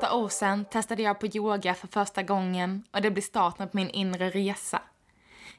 åtta 0.00 0.14
år 0.14 0.28
sedan 0.28 0.64
testade 0.64 1.02
jag 1.02 1.20
på 1.20 1.26
yoga 1.26 1.74
för 1.74 1.88
första 1.88 2.22
gången 2.22 2.84
och 2.92 3.02
det 3.02 3.10
blev 3.10 3.22
starten 3.22 3.68
på 3.68 3.76
min 3.76 3.90
inre 3.90 4.30
resa. 4.30 4.82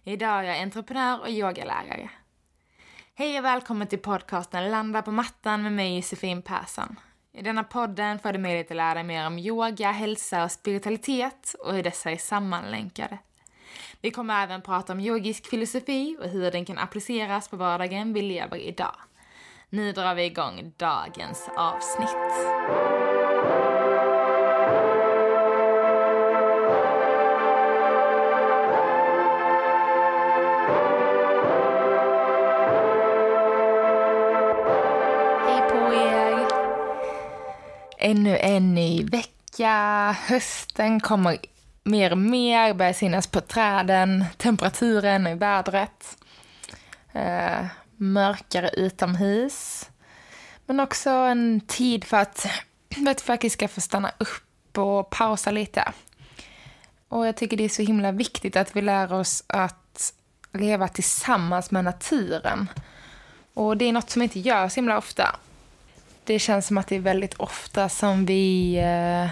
Idag 0.04 0.40
är 0.40 0.44
jag 0.44 0.60
entreprenör 0.60 1.20
och 1.22 1.30
yogalärare. 1.30 2.10
Hej 3.16 3.40
och 3.40 3.46
välkommen 3.46 3.88
till 3.88 4.00
podcasten 4.00 4.72
Landa 4.72 5.02
på 5.02 5.12
mattan 5.12 5.64
med 5.64 5.72
mig 5.72 5.96
Josefin 5.96 6.42
Persson. 6.42 6.96
I 7.34 7.42
denna 7.42 7.64
podden 7.64 8.20
får 8.20 8.34
du 8.34 8.40
möjlighet 8.40 8.72
att 8.72 8.78
lära 8.78 8.94
dig 8.94 9.04
mer 9.04 9.28
om 9.28 9.40
yoga, 9.40 9.92
hälsa 9.92 10.44
och 10.44 10.52
spiritualitet 10.52 11.56
och 11.60 11.74
hur 11.74 11.84
dessa 11.84 12.12
är 12.12 12.18
sammanlänkade. 12.18 13.18
Vi 14.02 14.12
kommer 14.12 14.44
även 14.44 14.62
prata 14.62 14.94
om 14.94 15.00
yogisk 15.00 15.50
filosofi 15.50 16.18
och 16.20 16.30
hur 16.30 16.52
den 16.52 16.66
kan 16.66 16.78
appliceras 16.78 17.48
på 17.48 17.58
vardagen 17.58 18.14
vi 18.14 18.22
lever 18.22 18.58
idag. 18.58 18.96
Nu 19.70 19.92
drar 19.92 20.16
vi 20.16 20.24
igång 20.24 20.74
dagens 20.78 21.50
avsnitt. 21.58 23.11
Ännu 38.04 38.38
en 38.38 38.76
ny 38.76 39.04
vecka. 39.04 40.16
Hösten 40.28 41.00
kommer 41.00 41.38
mer 41.84 42.12
och 42.12 42.18
mer, 42.18 42.74
börjar 42.74 42.94
synas 42.94 43.28
på 43.28 43.42
träden, 43.42 44.26
temperaturen 44.38 45.28
i 45.28 45.36
vädret. 45.36 46.18
Eh, 47.14 47.66
mörkare 47.96 48.70
utomhus. 48.70 49.90
Men 50.66 50.80
också 50.80 51.10
en 51.10 51.62
tid 51.68 52.04
för 52.04 52.18
att, 52.18 52.48
för 52.96 53.12
att 53.12 53.22
faktiskt 53.22 53.54
ska 53.54 53.68
få 53.68 53.82
stanna 53.82 54.12
upp 54.18 54.78
och 54.78 55.10
pausa 55.10 55.52
lite. 55.52 55.92
Och 57.08 57.28
jag 57.28 57.38
tycker 57.38 57.58
det 57.58 57.64
är 57.66 57.70
så 57.70 57.82
himla 57.82 58.12
viktigt 58.12 58.56
att 58.56 58.76
vi 58.76 58.82
lär 58.82 59.14
oss 59.14 59.44
att 59.48 60.14
leva 60.54 60.88
tillsammans 60.88 61.72
med 61.72 61.84
naturen. 61.84 62.70
Och 63.54 63.78
det 63.78 63.86
är 63.86 63.94
något 63.94 64.10
som 64.10 64.22
inte 64.22 64.40
görs 64.40 64.78
himla 64.78 64.98
ofta. 64.98 65.36
Det 66.32 66.40
känns 66.40 66.68
som 66.68 66.78
att 66.78 66.88
det 66.88 66.96
är 66.96 67.00
väldigt 67.00 67.34
ofta 67.34 67.90
som 67.90 68.26
vi 68.26 68.76
eh, 68.78 69.30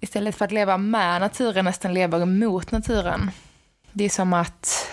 istället 0.00 0.34
för 0.36 0.44
att 0.44 0.52
leva 0.52 0.78
med 0.78 1.20
naturen 1.20 1.64
nästan 1.64 1.94
lever 1.94 2.24
mot 2.24 2.70
naturen. 2.70 3.30
Det 3.92 4.04
är 4.04 4.08
som 4.08 4.32
att 4.32 4.90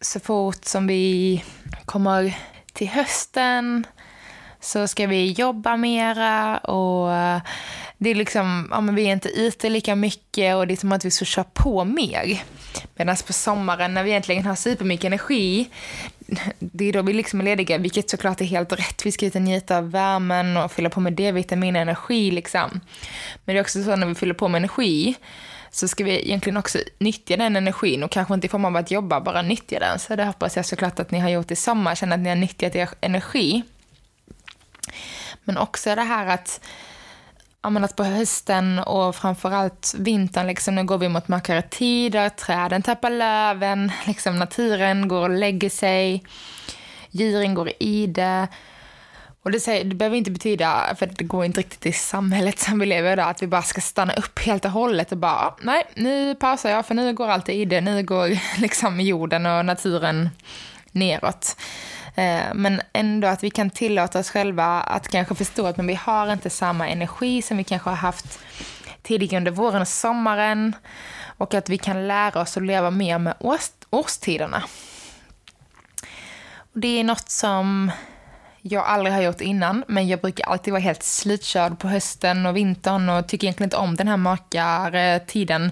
så 0.00 0.20
fort 0.20 0.64
som 0.64 0.86
vi 0.86 1.44
kommer 1.84 2.36
till 2.72 2.88
hösten 2.88 3.86
så 4.64 4.88
ska 4.88 5.06
vi 5.06 5.32
jobba 5.32 5.76
mera 5.76 6.58
och 6.58 7.12
eh, 7.12 7.40
det 7.98 8.10
är 8.10 8.14
liksom, 8.14 8.68
ja 8.70 8.80
men 8.80 8.94
vi 8.94 9.06
är 9.06 9.12
inte 9.12 9.28
ute 9.28 9.68
lika 9.68 9.96
mycket 9.96 10.56
och 10.56 10.66
det 10.66 10.74
är 10.74 10.76
som 10.76 10.92
att 10.92 11.04
vi 11.04 11.10
ska 11.10 11.24
köra 11.24 11.44
på 11.52 11.84
mer. 11.84 12.42
Medan 12.96 13.16
på 13.26 13.32
sommaren 13.32 13.94
när 13.94 14.04
vi 14.04 14.10
egentligen 14.10 14.46
har 14.46 14.54
supermycket 14.54 15.04
energi, 15.04 15.70
det 16.58 16.84
är 16.84 16.92
då 16.92 17.02
vi 17.02 17.12
liksom 17.12 17.40
är 17.40 17.44
lediga, 17.44 17.78
vilket 17.78 18.10
såklart 18.10 18.40
är 18.40 18.44
helt 18.44 18.72
rätt. 18.72 19.06
Vi 19.06 19.12
ska 19.12 19.26
ut 19.26 19.34
och 19.34 19.42
njuta 19.42 19.78
av 19.78 19.90
värmen 19.90 20.56
och 20.56 20.72
fylla 20.72 20.90
på 20.90 21.00
med 21.00 21.12
D-vitamin 21.12 21.76
och 21.76 21.82
energi 21.82 22.30
liksom. 22.30 22.80
Men 23.44 23.54
det 23.54 23.58
är 23.58 23.60
också 23.60 23.82
så 23.82 23.96
när 23.96 24.06
vi 24.06 24.14
fyller 24.14 24.34
på 24.34 24.48
med 24.48 24.58
energi 24.58 25.14
så 25.70 25.88
ska 25.88 26.04
vi 26.04 26.26
egentligen 26.26 26.56
också 26.56 26.78
nyttja 26.98 27.36
den 27.36 27.56
energin 27.56 28.02
och 28.02 28.10
kanske 28.10 28.34
inte 28.34 28.46
i 28.46 28.50
form 28.50 28.64
av 28.64 28.76
att 28.76 28.90
jobba, 28.90 29.20
bara 29.20 29.42
nyttja 29.42 29.78
den. 29.78 29.98
Så 29.98 30.16
det 30.16 30.24
hoppas 30.24 30.56
jag 30.56 30.66
såklart 30.66 31.00
att 31.00 31.10
ni 31.10 31.18
har 31.18 31.28
gjort 31.28 31.50
i 31.50 31.56
sommar, 31.56 31.94
känner 31.94 32.16
att 32.16 32.22
ni 32.22 32.28
har 32.28 32.36
nyttjat 32.36 32.76
er 32.76 32.88
energi. 33.00 33.62
Men 35.44 35.58
också 35.58 35.94
det 35.94 36.02
här 36.02 36.26
att, 36.26 36.60
att 37.60 37.96
på 37.96 38.04
hösten 38.04 38.78
och 38.78 39.16
framförallt 39.16 39.94
vintern, 39.98 40.46
liksom, 40.46 40.74
nu 40.74 40.84
går 40.84 40.98
vi 40.98 41.08
mot 41.08 41.28
mörkare 41.28 41.62
tider, 41.62 42.28
träden 42.28 42.82
tappar 42.82 43.10
löven, 43.10 43.92
liksom, 44.06 44.38
naturen 44.38 45.08
går 45.08 45.22
och 45.22 45.36
lägger 45.36 45.70
sig, 45.70 46.24
djuren 47.10 47.54
går 47.54 47.70
i 47.78 48.06
det. 48.06 48.48
Och 49.44 49.50
det, 49.50 49.60
säger, 49.60 49.84
det 49.84 49.94
behöver 49.94 50.16
inte 50.16 50.30
betyda, 50.30 50.94
för 50.98 51.06
det 51.06 51.24
går 51.24 51.44
inte 51.44 51.60
riktigt 51.60 51.86
i 51.86 51.92
samhället 51.92 52.58
som 52.58 52.78
vi 52.78 52.86
lever 52.86 53.12
idag, 53.12 53.28
att 53.28 53.42
vi 53.42 53.46
bara 53.46 53.62
ska 53.62 53.80
stanna 53.80 54.12
upp 54.14 54.38
helt 54.38 54.64
och 54.64 54.70
hållet 54.70 55.12
och 55.12 55.18
bara, 55.18 55.54
nej, 55.60 55.84
nu 55.94 56.34
pausar 56.34 56.70
jag 56.70 56.86
för 56.86 56.94
nu 56.94 57.12
går 57.12 57.28
allt 57.28 57.48
i 57.48 57.64
det, 57.64 57.80
nu 57.80 58.02
går 58.02 58.38
liksom 58.60 59.00
jorden 59.00 59.46
och 59.46 59.64
naturen 59.64 60.30
neråt. 60.92 61.56
Eh, 62.14 62.54
men 62.54 62.80
ändå 62.92 63.28
att 63.28 63.44
vi 63.44 63.50
kan 63.50 63.70
tillåta 63.70 64.18
oss 64.18 64.30
själva 64.30 64.80
att 64.80 65.08
kanske 65.08 65.34
förstå 65.34 65.66
att 65.66 65.76
men 65.76 65.86
vi 65.86 65.94
har 65.94 66.32
inte 66.32 66.50
samma 66.50 66.88
energi 66.88 67.42
som 67.42 67.56
vi 67.56 67.64
kanske 67.64 67.90
har 67.90 67.96
haft 67.96 68.38
tidigare 69.02 69.36
under 69.36 69.50
våren 69.50 69.80
och 69.80 69.88
sommaren. 69.88 70.76
Och 71.36 71.54
att 71.54 71.68
vi 71.68 71.78
kan 71.78 72.08
lära 72.08 72.40
oss 72.40 72.56
att 72.56 72.62
leva 72.62 72.90
mer 72.90 73.18
med 73.18 73.34
års, 73.40 73.70
årstiderna. 73.90 74.62
Det 76.72 77.00
är 77.00 77.04
något 77.04 77.30
som 77.30 77.92
jag 78.60 78.84
aldrig 78.86 79.14
har 79.14 79.22
gjort 79.22 79.40
innan, 79.40 79.84
men 79.88 80.08
jag 80.08 80.20
brukar 80.20 80.46
alltid 80.46 80.72
vara 80.72 80.82
helt 80.82 81.02
slutkörd 81.02 81.78
på 81.78 81.88
hösten 81.88 82.46
och 82.46 82.56
vintern 82.56 83.08
och 83.08 83.28
tycker 83.28 83.46
egentligen 83.46 83.66
inte 83.66 83.76
om 83.76 83.96
den 83.96 84.08
här 84.08 84.16
mörkare 84.16 85.20
tiden. 85.20 85.70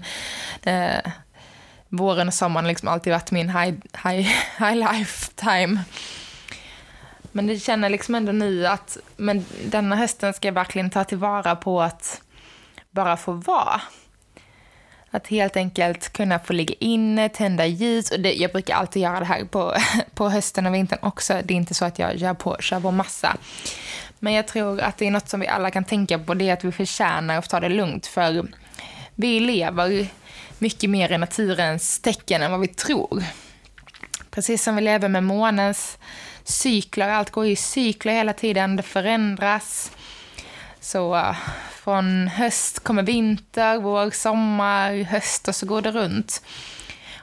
Eh, 0.62 1.12
våren 1.88 2.28
och 2.28 2.34
sommaren 2.34 2.64
har 2.64 2.70
liksom 2.70 2.88
alltid 2.88 3.12
varit 3.12 3.30
min 3.30 3.48
high, 3.48 3.74
high, 4.04 4.28
high 4.58 4.74
life 4.74 5.30
time. 5.36 5.80
Men 7.32 7.46
det 7.46 7.58
känner 7.58 7.88
liksom 7.88 8.14
ändå 8.14 8.32
nu 8.32 8.66
att 8.66 8.98
men 9.16 9.44
denna 9.64 9.96
hösten 9.96 10.34
ska 10.34 10.48
jag 10.48 10.52
verkligen 10.52 10.90
ta 10.90 11.04
tillvara 11.04 11.56
på 11.56 11.82
att 11.82 12.22
bara 12.90 13.16
få 13.16 13.32
vara. 13.32 13.80
Att 15.10 15.26
helt 15.26 15.56
enkelt 15.56 16.12
kunna 16.12 16.38
få 16.38 16.52
ligga 16.52 16.74
inne, 16.80 17.28
tända 17.28 17.66
ljus. 17.66 18.10
Och 18.10 18.20
det, 18.20 18.34
jag 18.34 18.52
brukar 18.52 18.74
alltid 18.74 19.02
göra 19.02 19.18
det 19.18 19.24
här 19.24 19.44
på, 19.44 19.74
på 20.14 20.28
hösten 20.28 20.66
och 20.66 20.74
vintern 20.74 20.98
också. 21.02 21.40
Det 21.44 21.54
är 21.54 21.56
inte 21.56 21.74
så 21.74 21.84
att 21.84 21.98
jag 21.98 22.16
gör 22.16 22.34
på, 22.34 22.56
kör 22.60 22.80
på 22.80 22.90
massa. 22.90 23.36
Men 24.18 24.32
jag 24.32 24.48
tror 24.48 24.80
att 24.80 24.98
det 24.98 25.06
är 25.06 25.10
något 25.10 25.28
som 25.28 25.40
vi 25.40 25.48
alla 25.48 25.70
kan 25.70 25.84
tänka 25.84 26.18
på. 26.18 26.34
Det 26.34 26.48
är 26.48 26.52
att 26.52 26.64
vi 26.64 26.72
förtjänar 26.72 27.38
att 27.38 27.50
ta 27.50 27.60
det 27.60 27.68
lugnt. 27.68 28.06
För 28.06 28.46
vi 29.14 29.40
lever 29.40 30.06
mycket 30.58 30.90
mer 30.90 31.12
i 31.12 31.18
naturens 31.18 32.00
tecken 32.00 32.42
än 32.42 32.50
vad 32.50 32.60
vi 32.60 32.68
tror. 32.68 33.24
Precis 34.30 34.62
som 34.62 34.76
vi 34.76 34.82
lever 34.82 35.08
med 35.08 35.24
månens 35.24 35.98
cykler, 36.44 37.08
allt 37.08 37.30
går 37.30 37.46
i 37.46 37.56
cykler 37.56 38.12
hela 38.12 38.32
tiden, 38.32 38.76
det 38.76 38.82
förändras. 38.82 39.92
Så 40.80 41.16
eh, 41.16 41.36
från 41.70 42.28
höst 42.28 42.80
kommer 42.80 43.02
vinter, 43.02 43.78
vår, 43.78 44.10
sommar, 44.10 45.02
höst 45.04 45.48
och 45.48 45.54
så 45.54 45.66
går 45.66 45.82
det 45.82 45.90
runt. 45.90 46.42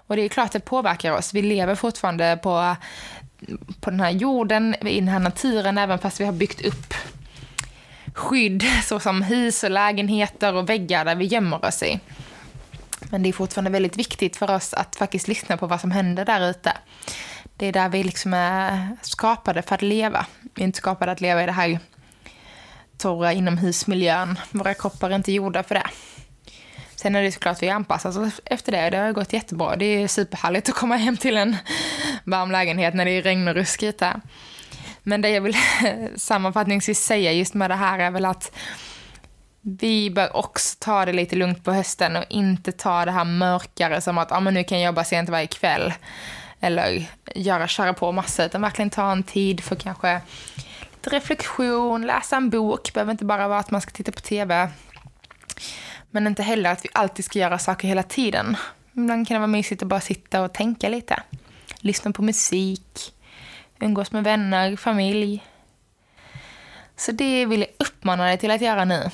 Och 0.08 0.16
det 0.16 0.22
är 0.22 0.30
klart 0.30 0.46
att 0.46 0.52
det 0.52 0.60
påverkar 0.60 1.12
oss. 1.12 1.34
Vi 1.34 1.42
lever 1.42 1.76
fortfarande 1.76 2.40
på, 2.44 2.76
på 3.80 3.90
den 3.90 4.00
här 4.00 4.12
jorden, 4.12 4.76
i 4.88 5.00
den 5.00 5.08
här 5.08 5.20
naturen, 5.20 5.78
även 5.78 6.00
fast 6.00 6.20
vi 6.20 6.26
har 6.26 6.34
byggt 6.34 6.66
upp 6.66 6.94
skydd 8.14 8.64
såsom 8.84 9.22
hus 9.22 9.64
och 9.64 9.72
lägenheter 9.72 10.54
och 10.54 10.70
väggar 10.70 11.06
där 11.06 11.16
vi 11.16 11.26
gömmer 11.26 11.66
oss 11.66 11.84
i. 11.84 12.00
Men 13.10 13.24
det 13.24 13.30
är 13.30 13.34
fortfarande 13.34 13.72
väldigt 13.72 13.98
viktigt 13.98 14.38
för 14.38 14.52
oss 14.52 14.74
att 14.74 14.96
faktiskt 14.96 15.28
lyssna 15.28 15.58
på 15.58 15.68
vad 15.68 15.82
som 15.82 15.92
händer 15.92 16.26
där 16.26 16.50
ute. 16.50 16.74
Det 17.60 17.66
är 17.66 17.72
där 17.72 17.90
vi 17.90 18.04
liksom 18.04 18.34
är 18.34 18.98
skapade 19.02 19.62
för 19.62 19.76
att 19.76 19.82
leva. 19.82 20.26
Vi 20.56 20.62
är 20.62 20.66
inte 20.66 20.78
skapade 20.78 21.12
att 21.12 21.22
leva 21.22 21.44
i 21.44 21.46
det 21.46 21.52
här 21.52 21.80
torra 22.98 23.34
inomhusmiljön. 23.34 24.40
Våra 24.52 24.74
kroppar 24.74 25.10
är 25.10 25.16
inte 25.16 25.32
gjorda 25.32 25.64
för 25.64 25.76
det. 25.76 25.88
Sen 26.96 27.16
är 27.16 27.24
det 27.24 27.32
såklart 27.32 27.56
att 27.56 27.64
vi 27.64 27.70
anpassar 27.70 28.10
oss 28.10 28.42
efter 28.46 28.72
det. 28.72 28.90
Det 28.90 28.98
har 28.98 29.12
gått 29.12 29.34
jättebra. 29.34 29.76
Det 29.76 29.86
är 29.86 30.08
superhärligt 30.08 30.70
att 30.70 30.76
komma 30.76 30.96
hem 30.96 31.18
till 31.18 31.38
en 31.38 31.58
varm 32.24 32.52
lägenhet 32.52 32.94
när 32.94 33.06
det 33.06 33.12
är 33.12 33.22
regn 33.22 33.48
och 33.48 33.54
rusk 33.54 33.84
ute. 33.84 34.22
Men 35.04 35.22
det 35.22 35.30
jag 35.30 35.42
vill 35.42 35.58
sammanfattningsvis 36.16 37.00
säga 37.00 37.32
just 37.32 37.54
med 37.54 37.70
det 37.70 37.76
här 37.76 38.00
är 38.00 38.12
väl 38.12 38.26
att 38.26 38.52
vi 39.62 40.10
bör 40.10 40.36
också 40.36 40.78
ta 40.80 41.06
det 41.06 41.14
lite 41.14 41.36
lugnt 41.36 41.64
på 41.64 41.72
hösten 41.72 42.16
och 42.16 42.26
inte 42.30 42.72
ta 42.72 43.06
det 43.06 43.12
här 43.12 43.26
mörkare 43.26 44.02
som 44.02 44.18
att 44.18 44.32
ah, 44.32 44.40
men 44.40 44.54
nu 44.54 44.64
kan 44.64 44.80
jag 44.80 44.86
jobba 44.86 45.04
sent 45.04 45.30
varje 45.30 45.48
kväll 45.48 45.94
eller 46.60 47.06
göra, 47.36 47.68
köra 47.68 47.94
på 47.94 48.12
massa, 48.12 48.46
utan 48.46 48.62
verkligen 48.62 48.90
ta 48.90 49.12
en 49.12 49.24
tid 49.24 49.64
för 49.64 49.76
kanske 49.76 50.22
lite 51.10 51.16
reflektion, 51.16 52.08
läsa 52.08 52.36
en 52.36 52.50
bok, 52.50 52.94
behöver 52.94 53.12
inte 53.12 53.26
bara 53.26 53.48
vara 53.48 53.60
att 53.60 53.72
man 53.72 53.82
ska 53.82 53.92
titta 53.92 54.12
på 54.12 54.20
TV. 54.20 54.70
Men 56.12 56.28
inte 56.28 56.44
heller 56.44 56.72
att 56.72 56.86
vi 56.86 56.90
alltid 56.94 57.26
ska 57.26 57.40
göra 57.40 57.60
saker 57.60 57.88
hela 57.88 58.04
tiden. 58.04 58.58
Ibland 58.94 59.28
kan 59.28 59.36
det 59.36 59.40
vara 59.40 59.48
mysigt 59.48 59.82
att 59.82 59.88
bara 59.88 60.02
sitta 60.02 60.42
och 60.42 60.54
tänka 60.54 60.90
lite. 60.90 61.24
Lyssna 61.80 62.12
på 62.12 62.22
musik, 62.22 63.14
umgås 63.80 64.12
med 64.12 64.24
vänner, 64.24 64.76
familj. 64.76 65.44
Så 66.96 67.12
det 67.12 67.46
vill 67.46 67.60
jag 67.60 67.70
uppmana 67.78 68.26
dig 68.26 68.38
till 68.38 68.52
att 68.52 68.62
göra 68.62 68.86
nu. 68.86 69.10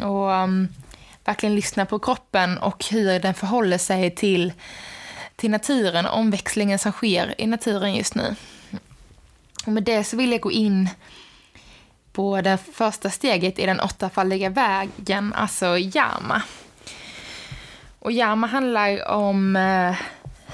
Och 0.00 0.30
um, 0.30 0.68
verkligen 1.24 1.54
lyssna 1.54 1.86
på 1.86 1.98
kroppen 1.98 2.58
och 2.58 2.84
hur 2.90 3.20
den 3.20 3.34
förhåller 3.34 3.78
sig 3.78 4.14
till 4.14 4.52
till 5.36 5.50
naturen, 5.50 6.06
omväxlingen 6.06 6.78
som 6.78 6.92
sker 6.92 7.34
i 7.38 7.46
naturen 7.46 7.94
just 7.94 8.14
nu. 8.14 8.34
Och 9.66 9.72
med 9.72 9.82
det 9.82 10.04
så 10.04 10.16
vill 10.16 10.32
jag 10.32 10.40
gå 10.40 10.52
in 10.52 10.88
på 12.12 12.40
det 12.40 12.58
första 12.72 13.10
steget 13.10 13.58
i 13.58 13.66
den 13.66 13.80
åttafaldiga 13.80 14.50
vägen, 14.50 15.32
alltså 15.32 15.78
Yama. 15.78 16.42
Och 17.98 18.12
Yama 18.12 18.46
handlar 18.46 19.08
om 19.08 19.56
eh, 19.56 19.96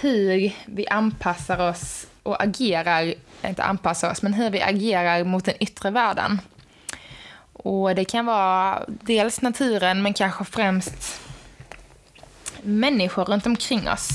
hur 0.00 0.52
vi 0.66 0.88
anpassar 0.88 1.68
oss 1.70 2.06
och 2.22 2.42
agerar, 2.42 3.14
inte 3.42 3.62
anpassar 3.62 4.10
oss, 4.10 4.22
men 4.22 4.34
hur 4.34 4.50
vi 4.50 4.62
agerar 4.62 5.24
mot 5.24 5.44
den 5.44 5.54
yttre 5.60 5.90
världen. 5.90 6.40
Och 7.52 7.94
det 7.94 8.04
kan 8.04 8.26
vara 8.26 8.84
dels 8.88 9.42
naturen, 9.42 10.02
men 10.02 10.14
kanske 10.14 10.44
främst 10.44 11.20
människor 12.62 13.24
runt 13.24 13.46
omkring 13.46 13.88
oss. 13.88 14.08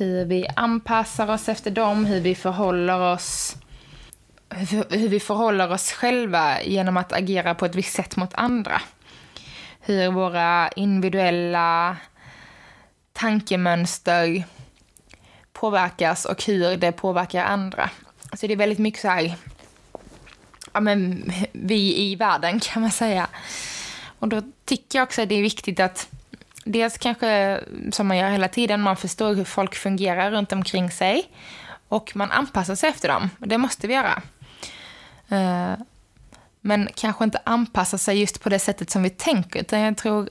Hur 0.00 0.24
vi 0.24 0.46
anpassar 0.56 1.30
oss 1.30 1.48
efter 1.48 1.70
dem, 1.70 2.04
hur 2.04 2.20
vi 2.20 2.34
förhåller 2.34 3.00
oss 3.00 3.56
hur 4.90 5.08
vi 5.08 5.20
förhåller 5.20 5.72
oss 5.72 5.92
själva 5.92 6.62
genom 6.62 6.96
att 6.96 7.12
agera 7.12 7.54
på 7.54 7.66
ett 7.66 7.74
visst 7.74 7.94
sätt 7.94 8.16
mot 8.16 8.34
andra. 8.34 8.82
Hur 9.80 10.10
våra 10.10 10.68
individuella 10.68 11.96
tankemönster 13.12 14.44
påverkas 15.52 16.24
och 16.24 16.44
hur 16.44 16.76
det 16.76 16.92
påverkar 16.92 17.44
andra. 17.44 17.90
Så 18.32 18.46
det 18.46 18.52
är 18.52 18.56
väldigt 18.56 18.78
mycket 18.78 19.00
så 19.00 19.08
här, 19.08 19.34
ja 20.72 20.80
men 20.80 21.32
vi 21.52 22.02
i 22.02 22.16
världen 22.16 22.60
kan 22.60 22.82
man 22.82 22.90
säga. 22.90 23.28
Och 24.18 24.28
då 24.28 24.42
tycker 24.64 24.98
jag 24.98 25.06
också 25.06 25.22
att 25.22 25.28
det 25.28 25.34
är 25.34 25.42
viktigt 25.42 25.80
att 25.80 26.08
dels 26.72 26.98
kanske, 26.98 27.60
som 27.92 28.06
man 28.06 28.16
gör 28.16 28.30
hela 28.30 28.48
tiden, 28.48 28.80
man 28.80 28.96
förstår 28.96 29.34
hur 29.34 29.44
folk 29.44 29.74
fungerar 29.74 30.30
runt 30.30 30.52
omkring 30.52 30.90
sig 30.90 31.30
och 31.88 32.16
man 32.16 32.30
anpassar 32.30 32.74
sig 32.74 32.90
efter 32.90 33.08
dem. 33.08 33.30
Det 33.38 33.58
måste 33.58 33.86
vi 33.86 33.94
göra. 33.94 34.22
Eh, 35.28 35.78
men 36.60 36.88
kanske 36.94 37.24
inte 37.24 37.40
anpassa 37.44 37.98
sig 37.98 38.20
just 38.20 38.40
på 38.40 38.48
det 38.48 38.58
sättet 38.58 38.90
som 38.90 39.02
vi 39.02 39.10
tänker, 39.10 39.60
utan 39.60 39.80
jag 39.80 39.96
tror 39.96 40.28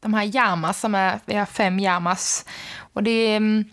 de 0.00 0.14
här 0.14 0.36
yamas, 0.36 0.80
som 0.80 0.94
är, 0.94 1.20
vi 1.24 1.34
har 1.34 1.46
fem 1.46 1.80
yamas, 1.80 2.44
och 2.92 3.02
det 3.02 3.10
är 3.10 3.36
mm, 3.36 3.64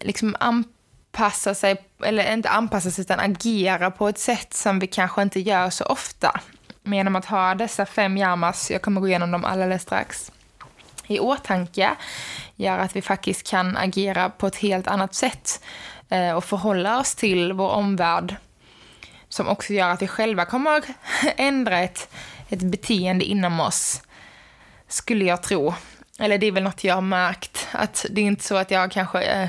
liksom 0.00 0.36
anpassa 0.40 1.54
sig, 1.54 1.76
eller 2.04 2.32
inte 2.32 2.48
anpassa 2.48 2.90
sig, 2.90 3.02
utan 3.02 3.20
agera 3.20 3.90
på 3.90 4.08
ett 4.08 4.18
sätt 4.18 4.54
som 4.54 4.78
vi 4.78 4.86
kanske 4.86 5.22
inte 5.22 5.40
gör 5.40 5.70
så 5.70 5.84
ofta. 5.84 6.40
Men 6.82 6.96
genom 6.98 7.16
att 7.16 7.24
ha 7.24 7.54
dessa 7.54 7.86
fem 7.86 8.16
yamas, 8.16 8.70
jag 8.70 8.82
kommer 8.82 9.00
gå 9.00 9.08
igenom 9.08 9.30
dem 9.30 9.44
alldeles 9.44 9.82
strax, 9.82 10.32
i 11.14 11.20
åtanke, 11.20 11.90
gör 12.56 12.78
att 12.78 12.96
vi 12.96 13.02
faktiskt 13.02 13.50
kan 13.50 13.76
agera 13.76 14.30
på 14.30 14.46
ett 14.46 14.56
helt 14.56 14.86
annat 14.86 15.14
sätt 15.14 15.62
eh, 16.08 16.32
och 16.32 16.44
förhålla 16.44 17.00
oss 17.00 17.14
till 17.14 17.52
vår 17.52 17.70
omvärld 17.70 18.36
som 19.28 19.48
också 19.48 19.72
gör 19.72 19.88
att 19.88 20.02
vi 20.02 20.08
själva 20.08 20.44
kommer 20.44 20.82
ändra 21.36 21.78
ett, 21.78 22.14
ett 22.48 22.62
beteende 22.62 23.24
inom 23.24 23.60
oss, 23.60 24.02
skulle 24.88 25.24
jag 25.24 25.42
tro. 25.42 25.74
Eller 26.18 26.38
det 26.38 26.46
är 26.46 26.52
väl 26.52 26.62
något 26.62 26.84
jag 26.84 26.94
har 26.94 27.02
märkt, 27.02 27.68
att 27.72 28.06
det 28.10 28.20
är 28.20 28.24
inte 28.24 28.44
så 28.44 28.56
att 28.56 28.70
jag 28.70 28.90
kanske 28.90 29.22
eh, 29.22 29.48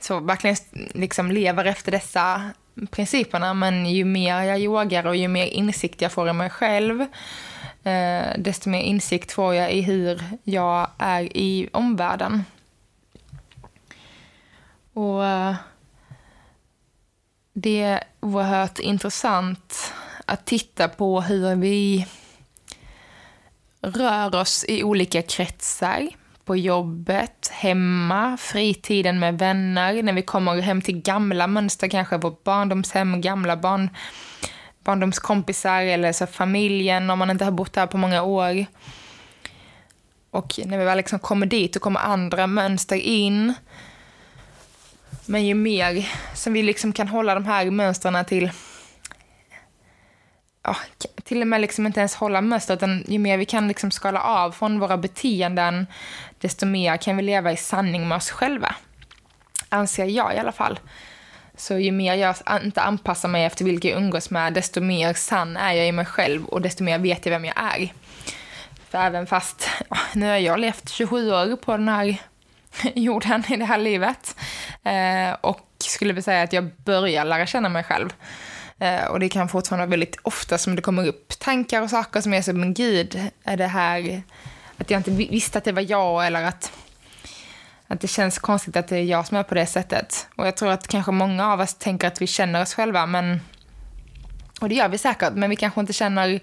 så 0.00 0.20
verkligen 0.20 0.56
liksom 0.94 1.30
lever 1.30 1.64
efter 1.64 1.92
dessa 1.92 2.50
principerna, 2.90 3.54
men 3.54 3.86
ju 3.86 4.04
mer 4.04 4.42
jag 4.42 4.60
yogar 4.60 5.06
och 5.06 5.16
ju 5.16 5.28
mer 5.28 5.46
insikt 5.46 6.02
jag 6.02 6.12
får 6.12 6.28
i 6.28 6.32
mig 6.32 6.50
själv, 6.50 7.06
eh, 7.86 8.38
desto 8.38 8.70
mer 8.70 8.80
insikt 8.80 9.32
får 9.32 9.54
jag 9.54 9.72
i 9.72 9.80
hur 9.80 10.22
jag 10.44 10.90
är 10.98 11.36
i 11.36 11.68
omvärlden. 11.72 12.44
Och 14.92 15.24
eh, 15.24 15.54
det 17.52 17.82
är 17.82 18.04
oerhört 18.20 18.78
intressant 18.78 19.92
att 20.24 20.44
titta 20.46 20.88
på 20.88 21.20
hur 21.20 21.56
vi 21.56 22.06
rör 23.80 24.34
oss 24.34 24.64
i 24.68 24.82
olika 24.82 25.22
kretsar. 25.22 26.08
På 26.44 26.56
jobbet, 26.56 27.50
hemma, 27.52 28.36
fritiden 28.36 29.18
med 29.18 29.38
vänner, 29.38 30.02
när 30.02 30.12
vi 30.12 30.22
kommer 30.22 30.60
hem 30.60 30.82
till 30.82 31.02
gamla 31.02 31.46
mönster, 31.46 31.88
kanske 31.88 32.16
vårt 32.16 32.44
barndomshem, 32.44 33.20
gamla 33.20 33.56
barn, 33.56 33.90
barndomskompisar 34.86 35.82
eller 35.82 36.12
så 36.12 36.26
familjen 36.26 37.10
om 37.10 37.18
man 37.18 37.30
inte 37.30 37.44
har 37.44 37.52
bott 37.52 37.76
här 37.76 37.86
på 37.86 37.98
många 37.98 38.22
år. 38.22 38.66
Och 40.30 40.60
när 40.64 40.78
vi 40.78 40.84
väl 40.84 40.96
liksom 40.96 41.18
kommer 41.18 41.46
dit 41.46 41.74
så 41.74 41.80
kommer 41.80 42.00
andra 42.00 42.46
mönster 42.46 42.96
in 42.96 43.54
men 45.26 45.46
ju 45.46 45.54
mer 45.54 46.08
som 46.34 46.52
vi 46.52 46.62
liksom 46.62 46.92
kan 46.92 47.08
hålla 47.08 47.34
de 47.34 47.46
här 47.46 47.70
mönstren 47.70 48.24
till 48.24 48.50
ja, 50.62 50.76
till 51.24 51.40
och 51.40 51.46
med 51.46 51.60
liksom 51.60 51.86
inte 51.86 52.00
ens 52.00 52.14
hålla 52.14 52.40
mönster, 52.40 52.74
utan 52.74 53.04
ju 53.08 53.18
mer 53.18 53.38
vi 53.38 53.44
kan 53.44 53.68
liksom 53.68 53.90
skala 53.90 54.20
av 54.20 54.52
från 54.52 54.78
våra 54.78 54.96
beteenden, 54.96 55.86
desto 56.40 56.66
mer 56.66 56.96
kan 56.96 57.16
vi 57.16 57.22
leva 57.22 57.52
i 57.52 57.56
sanning 57.56 58.08
med 58.08 58.16
oss 58.16 58.30
själva. 58.30 58.74
Anser 59.68 60.04
jag 60.04 60.34
i 60.34 60.38
alla 60.38 60.52
fall. 60.52 60.78
Så 61.56 61.78
ju 61.78 61.92
mer 61.92 62.14
jag 62.14 62.36
inte 62.62 62.82
anpassar 62.82 63.28
mig 63.28 63.44
efter 63.44 63.64
vilka 63.64 63.88
jag 63.88 63.96
umgås 63.96 64.30
med, 64.30 64.52
desto 64.52 64.80
mer 64.80 65.14
sann 65.14 65.56
är 65.56 65.72
jag 65.72 65.88
i 65.88 65.92
mig 65.92 66.04
själv 66.04 66.44
och 66.44 66.60
desto 66.60 66.84
mer 66.84 66.98
vet 66.98 67.26
jag 67.26 67.30
vem 67.30 67.44
jag 67.44 67.54
är. 67.56 67.92
För 68.90 68.98
även 68.98 69.26
fast, 69.26 69.70
nu 70.12 70.26
har 70.26 70.36
jag 70.36 70.60
levt 70.60 70.88
27 70.88 71.30
år 71.30 71.56
på 71.56 71.72
den 71.72 71.88
här 71.88 72.16
jorden 72.94 73.44
i 73.48 73.56
det 73.56 73.64
här 73.64 73.78
livet. 73.78 74.36
Eh, 74.84 75.36
och 75.40 75.66
skulle 75.78 76.12
väl 76.12 76.22
säga 76.22 76.42
att 76.42 76.52
jag 76.52 76.70
börjar 76.84 77.24
lära 77.24 77.46
känna 77.46 77.68
mig 77.68 77.84
själv. 77.84 78.14
Eh, 78.78 79.04
och 79.04 79.20
det 79.20 79.28
kan 79.28 79.48
fortfarande 79.48 79.86
vara 79.86 79.90
väldigt 79.90 80.16
ofta 80.22 80.58
som 80.58 80.76
det 80.76 80.82
kommer 80.82 81.06
upp 81.06 81.38
tankar 81.38 81.82
och 81.82 81.90
saker 81.90 82.20
som 82.20 82.34
är 82.34 82.42
så, 82.42 82.52
men 82.52 82.74
gud, 82.74 83.30
är 83.44 83.56
det 83.56 83.66
här... 83.66 84.22
Att 84.78 84.90
jag 84.90 84.98
inte 84.98 85.10
visste 85.10 85.58
att 85.58 85.64
det 85.64 85.72
var 85.72 85.90
jag 85.90 86.26
eller 86.26 86.44
att, 86.44 86.72
att 87.86 88.00
det 88.00 88.08
känns 88.08 88.38
konstigt 88.38 88.76
att 88.76 88.88
det 88.88 88.96
är 88.96 89.04
jag 89.04 89.26
som 89.26 89.36
är 89.36 89.42
på 89.42 89.54
det 89.54 89.66
sättet. 89.66 90.28
Och 90.36 90.46
jag 90.46 90.56
tror 90.56 90.70
att 90.70 90.88
kanske 90.88 91.12
många 91.12 91.52
av 91.52 91.60
oss 91.60 91.74
tänker 91.74 92.08
att 92.08 92.22
vi 92.22 92.26
känner 92.26 92.62
oss 92.62 92.74
själva, 92.74 93.06
men... 93.06 93.40
Och 94.60 94.68
det 94.68 94.74
gör 94.74 94.88
vi 94.88 94.98
säkert, 94.98 95.32
men 95.32 95.50
vi 95.50 95.56
kanske 95.56 95.80
inte 95.80 95.92
känner 95.92 96.40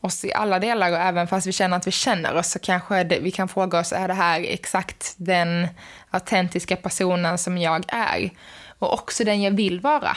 oss 0.00 0.24
i 0.24 0.32
alla 0.32 0.58
delar 0.58 0.92
och 0.92 0.98
även 0.98 1.28
fast 1.28 1.46
vi 1.46 1.52
känner 1.52 1.76
att 1.76 1.86
vi 1.86 1.90
känner 1.90 2.34
oss 2.34 2.50
så 2.50 2.58
kanske 2.58 3.04
det, 3.04 3.18
vi 3.18 3.30
kan 3.30 3.48
fråga 3.48 3.78
oss, 3.78 3.92
är 3.92 4.08
det 4.08 4.14
här 4.14 4.40
exakt 4.40 5.14
den 5.16 5.68
autentiska 6.10 6.76
personen 6.76 7.38
som 7.38 7.58
jag 7.58 7.84
är? 7.88 8.30
Och 8.78 8.92
också 8.92 9.24
den 9.24 9.42
jag 9.42 9.50
vill 9.50 9.80
vara. 9.80 10.16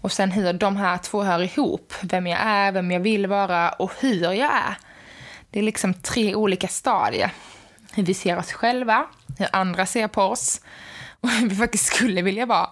Och 0.00 0.12
sen 0.12 0.30
hur 0.30 0.52
de 0.52 0.76
här 0.76 0.98
två 0.98 1.22
hör 1.22 1.42
ihop, 1.42 1.94
vem 2.02 2.26
jag 2.26 2.40
är, 2.40 2.72
vem 2.72 2.90
jag 2.90 3.00
vill 3.00 3.26
vara 3.26 3.70
och 3.70 3.92
hur 4.00 4.32
jag 4.32 4.50
är. 4.50 4.76
Det 5.50 5.58
är 5.58 5.62
liksom 5.62 5.94
tre 5.94 6.34
olika 6.34 6.68
stadier. 6.68 7.30
Hur 7.94 8.02
vi 8.02 8.14
ser 8.14 8.38
oss 8.38 8.52
själva, 8.52 9.06
hur 9.38 9.48
andra 9.52 9.86
ser 9.86 10.08
på 10.08 10.22
oss 10.22 10.60
och 11.20 11.30
hur 11.30 11.48
vi 11.48 11.56
faktiskt 11.56 11.84
skulle 11.84 12.22
vilja 12.22 12.46
vara. 12.46 12.68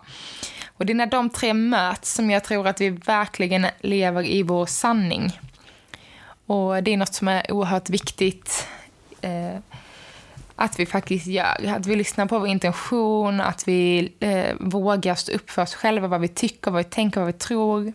Och 0.76 0.86
det 0.86 0.92
är 0.92 0.94
när 0.94 1.06
de 1.06 1.30
tre 1.30 1.54
möts 1.54 2.14
som 2.14 2.30
jag 2.30 2.44
tror 2.44 2.66
att 2.66 2.80
vi 2.80 2.88
verkligen 2.90 3.66
lever 3.80 4.24
i 4.24 4.42
vår 4.42 4.66
sanning. 4.66 5.40
Och 6.46 6.82
det 6.82 6.92
är 6.92 6.96
något 6.96 7.14
som 7.14 7.28
är 7.28 7.52
oerhört 7.52 7.90
viktigt 7.90 8.68
eh, 9.20 9.58
att 10.56 10.80
vi 10.80 10.86
faktiskt 10.86 11.26
gör. 11.26 11.74
Att 11.76 11.86
vi 11.86 11.96
lyssnar 11.96 12.26
på 12.26 12.38
vår 12.38 12.48
intention, 12.48 13.40
att 13.40 13.68
vi 13.68 14.12
eh, 14.20 14.56
vågar 14.60 15.14
stå 15.14 15.32
upp 15.32 15.50
för 15.50 15.62
oss 15.62 15.74
själva, 15.74 16.08
vad 16.08 16.20
vi 16.20 16.28
tycker, 16.28 16.70
vad 16.70 16.84
vi 16.84 16.90
tänker, 16.90 17.20
vad 17.20 17.26
vi 17.26 17.32
tror. 17.32 17.92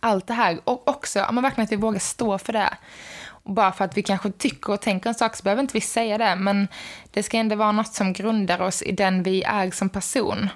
Allt 0.00 0.26
det 0.26 0.34
här. 0.34 0.58
Och 0.64 0.88
också 0.88 1.18
ja, 1.18 1.30
verkligen 1.30 1.64
att 1.64 1.72
vi 1.72 1.76
vågar 1.76 1.98
stå 1.98 2.38
för 2.38 2.52
det. 2.52 2.76
Bara 3.48 3.72
för 3.72 3.84
att 3.84 3.96
vi 3.96 4.02
kanske 4.02 4.30
tycker 4.30 4.72
och 4.72 4.80
tänker 4.80 5.08
en 5.08 5.14
sak 5.14 5.36
så 5.36 5.42
behöver 5.42 5.62
inte 5.62 5.74
vi 5.74 5.80
säga 5.80 6.18
det, 6.18 6.36
men 6.36 6.68
det 7.10 7.22
ska 7.22 7.36
ändå 7.36 7.56
vara 7.56 7.72
något 7.72 7.94
som 7.94 8.12
grundar 8.12 8.60
oss 8.60 8.82
i 8.82 8.92
den 8.92 9.22
vi 9.22 9.42
är 9.42 9.70
som 9.70 9.88
person. 9.88 10.48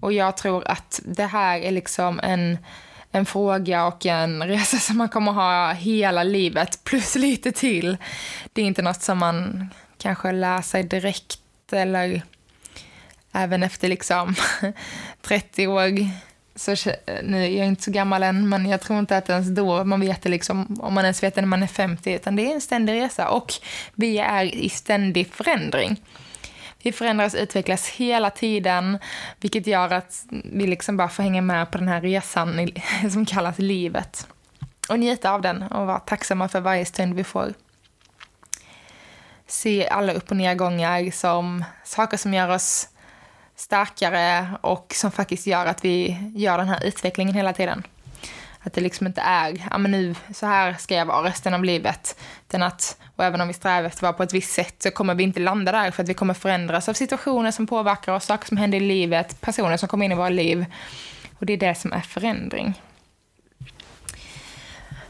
Och 0.00 0.12
jag 0.12 0.36
tror 0.36 0.68
att 0.68 1.00
det 1.04 1.26
här 1.26 1.58
är 1.58 1.70
liksom 1.70 2.20
en 2.22 2.58
en 3.12 3.26
fråga 3.26 3.86
och 3.86 4.06
en 4.06 4.42
resa 4.42 4.76
som 4.76 4.98
man 4.98 5.08
kommer 5.08 5.32
ha 5.32 5.72
hela 5.72 6.22
livet, 6.22 6.84
plus 6.84 7.14
lite 7.14 7.52
till. 7.52 7.96
Det 8.52 8.62
är 8.62 8.66
inte 8.66 8.82
något 8.82 9.02
som 9.02 9.18
man 9.18 9.68
kanske 9.98 10.32
lär 10.32 10.62
sig 10.62 10.82
direkt 10.82 11.38
eller 11.72 12.22
även 13.32 13.62
efter 13.62 13.88
liksom 13.88 14.34
30 15.22 15.66
år. 15.66 16.08
Så, 16.54 16.70
eh, 16.70 16.96
nu 17.22 17.44
är 17.44 17.48
jag 17.48 17.66
inte 17.66 17.82
så 17.82 17.90
gammal 17.90 18.22
än, 18.22 18.48
men 18.48 18.66
jag 18.66 18.80
tror 18.80 18.98
inte 18.98 19.16
att 19.16 19.28
ens 19.30 19.48
då 19.48 19.84
man 19.84 20.00
vet 20.00 20.22
det 20.22 20.28
liksom, 20.28 20.80
om 20.80 20.94
man 20.94 21.04
ens 21.04 21.22
vet 21.22 21.34
det 21.34 21.40
när 21.40 21.48
man 21.48 21.62
är 21.62 21.66
50, 21.66 22.12
utan 22.12 22.36
det 22.36 22.42
är 22.50 22.54
en 22.54 22.60
ständig 22.60 22.92
resa 22.92 23.28
och 23.28 23.52
vi 23.94 24.18
är 24.18 24.44
i 24.44 24.68
ständig 24.68 25.26
förändring. 25.26 26.00
Vi 26.82 26.92
förändras 26.92 27.34
och 27.34 27.40
utvecklas 27.40 27.88
hela 27.88 28.30
tiden, 28.30 28.98
vilket 29.40 29.66
gör 29.66 29.92
att 29.92 30.24
vi 30.30 30.66
liksom 30.66 30.96
bara 30.96 31.08
får 31.08 31.22
hänga 31.22 31.42
med 31.42 31.70
på 31.70 31.78
den 31.78 31.88
här 31.88 32.00
resan 32.00 32.70
som 33.12 33.26
kallas 33.26 33.58
livet. 33.58 34.26
Och 34.88 34.98
njuta 34.98 35.30
av 35.30 35.42
den 35.42 35.62
och 35.62 35.86
vara 35.86 35.98
tacksamma 35.98 36.48
för 36.48 36.60
varje 36.60 36.84
stund 36.84 37.14
vi 37.14 37.24
får. 37.24 37.54
Se 39.46 39.88
alla 39.88 40.12
upp 40.12 40.30
och 40.30 40.36
nedgångar 40.36 41.10
som 41.10 41.64
saker 41.84 42.16
som 42.16 42.34
gör 42.34 42.48
oss 42.48 42.88
starkare 43.56 44.48
och 44.60 44.92
som 44.96 45.12
faktiskt 45.12 45.46
gör 45.46 45.66
att 45.66 45.84
vi 45.84 46.18
gör 46.34 46.58
den 46.58 46.68
här 46.68 46.84
utvecklingen 46.84 47.34
hela 47.34 47.52
tiden. 47.52 47.82
Att 48.64 48.72
det 48.72 48.80
liksom 48.80 49.06
inte 49.06 49.20
är, 49.20 49.62
ja 49.70 49.78
men 49.78 49.90
nu, 49.90 50.14
så 50.34 50.46
här 50.46 50.74
ska 50.74 50.94
jag 50.94 51.06
vara 51.06 51.28
resten 51.28 51.54
av 51.54 51.64
livet. 51.64 52.20
Den 52.46 52.62
att, 52.62 52.96
och 53.16 53.24
även 53.24 53.40
om 53.40 53.48
vi 53.48 53.54
strävar 53.54 53.88
efter 53.88 53.98
att 53.98 54.02
vara 54.02 54.12
på 54.12 54.22
ett 54.22 54.34
visst 54.34 54.52
sätt 54.52 54.82
så 54.82 54.90
kommer 54.90 55.14
vi 55.14 55.22
inte 55.22 55.40
landa 55.40 55.72
där 55.72 55.90
för 55.90 56.02
att 56.02 56.08
vi 56.08 56.14
kommer 56.14 56.34
förändras 56.34 56.88
av 56.88 56.92
situationer 56.92 57.50
som 57.50 57.66
påverkar 57.66 58.12
oss, 58.12 58.24
saker 58.24 58.48
som 58.48 58.56
händer 58.56 58.78
i 58.78 58.80
livet, 58.80 59.40
personer 59.40 59.76
som 59.76 59.88
kommer 59.88 60.04
in 60.04 60.12
i 60.12 60.14
våra 60.14 60.28
liv. 60.28 60.66
Och 61.38 61.46
det 61.46 61.52
är 61.52 61.56
det 61.56 61.74
som 61.74 61.92
är 61.92 62.00
förändring. 62.00 62.80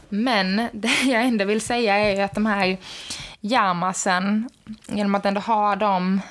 Men 0.09 0.69
det 0.73 1.01
jag 1.03 1.23
ändå 1.23 1.45
vill 1.45 1.61
säga 1.61 1.97
är 1.97 2.23
att 2.23 2.33
de 2.33 2.45
här 2.45 2.77
jamasen, 3.39 4.49
genom 4.87 5.15
att 5.15 5.25
ändå 5.25 5.41
ha 5.41 5.75
dem 5.75 6.21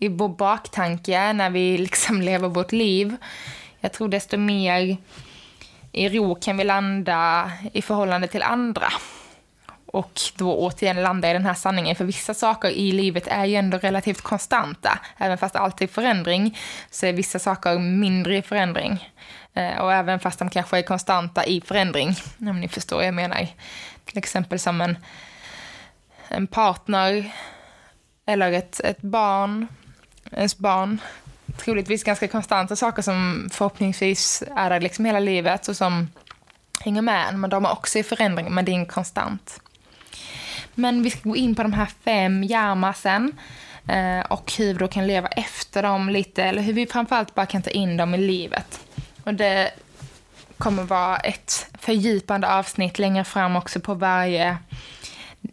i 0.00 0.08
vår 0.08 0.28
baktanke 0.28 1.32
när 1.32 1.50
vi 1.50 1.78
liksom 1.78 2.22
lever 2.30 2.48
vårt 2.48 2.72
liv, 2.72 3.16
jag 3.80 3.92
tror 3.92 4.08
desto 4.08 4.36
mer 4.36 4.96
i 5.92 6.08
ro 6.08 6.34
kan 6.34 6.56
vi 6.56 6.64
landa 6.64 7.50
i 7.72 7.82
förhållande 7.82 8.28
till 8.28 8.42
andra. 8.42 8.92
Och 9.86 10.20
då 10.36 10.56
återigen 10.56 11.02
landa 11.02 11.30
i 11.30 11.32
den 11.32 11.46
här 11.46 11.54
sanningen, 11.54 11.96
för 11.96 12.04
vissa 12.04 12.34
saker 12.34 12.68
i 12.68 12.92
livet 12.92 13.26
är 13.26 13.44
ju 13.44 13.54
ändå 13.54 13.78
relativt 13.78 14.20
konstanta. 14.20 14.98
Även 15.16 15.38
fast 15.38 15.56
allt 15.56 15.82
är 15.82 15.86
förändring 15.86 16.58
så 16.90 17.06
är 17.06 17.12
vissa 17.12 17.38
saker 17.38 17.78
mindre 17.78 18.36
i 18.36 18.42
förändring. 18.42 19.08
Eh, 19.54 19.78
och 19.78 19.92
även 19.92 20.20
fast 20.20 20.38
de 20.38 20.50
kanske 20.50 20.78
är 20.78 20.82
konstanta 20.82 21.44
i 21.44 21.60
förändring, 21.60 22.14
om 22.38 22.60
ni 22.60 22.68
förstår 22.68 22.96
vad 22.96 23.06
jag 23.06 23.14
menar. 23.14 23.46
Till 24.04 24.18
exempel 24.18 24.58
som 24.58 24.80
en, 24.80 24.98
en 26.28 26.46
partner 26.46 27.32
eller 28.26 28.52
ett, 28.52 28.80
ett 28.80 29.02
barn, 29.02 29.66
ens 30.30 30.58
barn. 30.58 31.00
Troligtvis 31.56 32.04
ganska 32.04 32.28
konstanta 32.28 32.76
saker 32.76 33.02
som 33.02 33.48
förhoppningsvis 33.52 34.42
är 34.56 34.70
där 34.70 34.80
liksom 34.80 35.04
hela 35.04 35.20
livet 35.20 35.68
och 35.68 35.76
som 35.76 36.08
hänger 36.80 37.02
med. 37.02 37.28
en. 37.28 37.40
Men 37.40 37.50
de 37.50 37.64
är 37.64 37.72
också 37.72 37.98
i 37.98 38.02
förändring, 38.02 38.54
men 38.54 38.64
det 38.64 38.72
är 38.72 38.76
en 38.76 38.86
konstant. 38.86 39.60
Men 40.74 41.02
vi 41.02 41.10
ska 41.10 41.20
gå 41.28 41.36
in 41.36 41.54
på 41.54 41.62
de 41.62 41.72
här 41.72 41.88
fem 42.04 42.44
järmasen 42.44 43.32
sen 43.86 43.96
eh, 43.96 44.26
och 44.26 44.52
hur 44.58 44.72
vi 44.72 44.78
då 44.78 44.88
kan 44.88 45.06
leva 45.06 45.28
efter 45.28 45.82
dem 45.82 46.08
lite, 46.08 46.44
eller 46.44 46.62
hur 46.62 46.72
vi 46.72 46.86
framförallt 46.86 47.34
bara 47.34 47.46
kan 47.46 47.62
ta 47.62 47.70
in 47.70 47.96
dem 47.96 48.14
i 48.14 48.18
livet. 48.18 48.80
Och 49.24 49.34
det 49.34 49.70
kommer 50.58 50.82
vara 50.82 51.16
ett 51.16 51.66
fördjupande 51.78 52.54
avsnitt 52.54 52.98
längre 52.98 53.24
fram 53.24 53.56
också 53.56 53.80
på 53.80 53.94
varje 53.94 54.56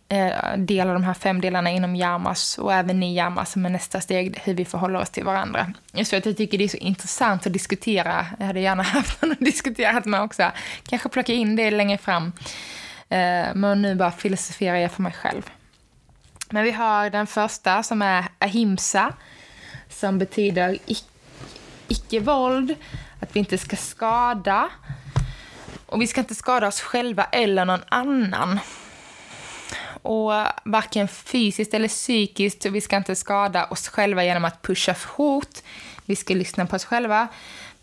Eh, 0.10 0.58
del 0.58 0.88
av 0.88 0.94
de 0.94 1.04
här 1.04 1.14
fem 1.14 1.42
delarna 1.42 1.72
inom 1.72 1.96
Yamas 1.96 2.58
och 2.58 2.74
även 2.74 3.04
i 3.04 3.16
Yamas 3.16 3.52
som 3.52 3.66
är 3.66 3.70
nästa 3.70 4.02
steg, 4.02 4.40
hur 4.44 4.54
vi 4.54 4.66
förhåller 4.66 5.00
oss 5.00 5.10
till 5.10 5.24
varandra. 5.24 5.74
Så 6.04 6.16
att 6.16 6.26
jag 6.26 6.38
tycker 6.38 6.58
det 6.58 6.64
är 6.64 6.68
så 6.68 6.78
intressant 6.78 7.48
att 7.48 7.54
diskutera. 7.54 8.26
Jag 8.40 8.46
hade 8.46 8.60
gärna 8.60 8.84
haft 8.98 9.22
någon 9.22 9.32
att 9.32 9.40
diskutera 9.40 10.02
med 10.06 10.22
också. 10.22 10.52
Kanske 10.90 11.10
plocka 11.10 11.34
in 11.34 11.56
det 11.56 11.72
längre 11.72 11.98
fram. 11.98 12.32
Eh, 13.10 13.56
men 13.56 13.82
nu 13.82 13.96
bara 13.96 14.12
filosoferar 14.12 14.76
jag 14.76 14.92
för 14.92 15.02
mig 15.02 15.14
själv. 15.14 15.50
Men 16.50 16.64
vi 16.64 16.72
har 16.72 17.10
den 17.10 17.28
första 17.28 17.84
som 17.84 18.02
är 18.02 18.26
ahimsa, 18.40 19.14
som 19.90 20.20
betyder 20.20 20.78
icke-våld, 21.88 22.76
att 23.20 23.36
vi 23.36 23.40
inte 23.40 23.58
ska 23.58 23.76
skada. 23.76 24.70
Och 25.86 26.02
vi 26.02 26.08
ska 26.08 26.22
inte 26.22 26.36
skada 26.36 26.68
oss 26.68 26.82
själva 26.82 27.24
eller 27.24 27.66
någon 27.66 27.84
annan. 27.90 28.60
Och 30.08 30.34
varken 30.64 31.08
fysiskt 31.08 31.74
eller 31.74 31.88
psykiskt. 31.88 32.66
Vi 32.66 32.82
ska 32.82 32.98
inte 32.98 33.16
skada 33.16 33.66
oss 33.66 33.88
själva 33.88 34.24
genom 34.24 34.46
att 34.46 34.62
pusha 34.62 34.94
för 34.94 35.10
hårt. 35.10 35.58
Vi 36.06 36.16
ska 36.16 36.34
lyssna 36.34 36.66
på 36.66 36.76
oss 36.76 36.86
själva. 36.86 37.28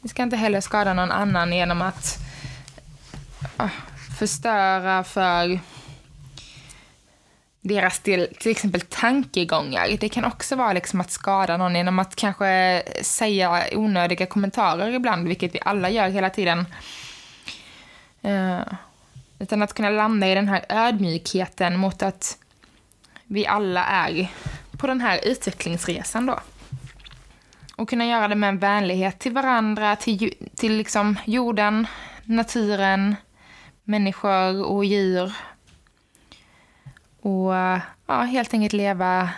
Vi 0.01 0.09
ska 0.09 0.23
inte 0.23 0.37
heller 0.37 0.61
skada 0.61 0.95
någon 0.95 1.11
annan 1.11 1.53
genom 1.53 1.83
att 1.83 2.19
uh, 3.61 3.69
förstöra 4.19 5.05
för 5.05 5.61
deras 7.61 8.01
till, 8.01 8.29
till 8.39 8.51
exempel 8.51 8.81
tankegångar. 8.81 9.97
Det 10.01 10.09
kan 10.09 10.25
också 10.25 10.57
vara 10.57 10.73
liksom 10.73 11.01
att 11.01 11.11
skada 11.11 11.57
någon 11.57 11.77
genom 11.77 11.99
att 11.99 12.17
kanske 12.17 12.83
säga 13.03 13.65
onödiga 13.73 14.27
kommentarer 14.27 14.93
ibland, 14.93 15.29
vilket 15.29 15.55
vi 15.55 15.61
alla 15.65 15.91
gör 15.91 16.09
hela 16.09 16.31
tiden. 16.31 16.67
Uh, 18.25 18.63
utan 19.45 19.63
att 19.63 19.75
kunna 19.75 19.91
landa 19.91 20.29
i 20.29 20.35
den 20.35 20.49
här 20.49 20.65
ödmjukheten 20.69 21.79
mot 21.79 22.03
att 22.03 22.39
vi 23.25 23.47
alla 23.47 23.85
är 23.85 24.31
på 24.79 24.87
den 24.87 25.01
här 25.01 25.21
utvecklingsresan 25.25 26.27
då. 26.27 26.41
Och 27.77 27.89
kunna 27.89 28.07
göra 28.07 28.29
det 28.29 28.35
med 28.35 28.49
en 28.49 28.59
vänlighet 28.59 29.19
till 29.19 29.33
varandra, 29.33 29.97
till, 29.97 30.35
till 30.57 30.77
liksom 30.77 31.19
jorden, 31.25 31.87
naturen, 32.25 33.17
människor 33.85 34.65
och 34.65 34.85
djur. 34.85 35.33
Och 37.21 37.55
ja, 38.07 38.21
helt 38.23 38.55
enkelt 38.55 38.73
leva 38.73 39.31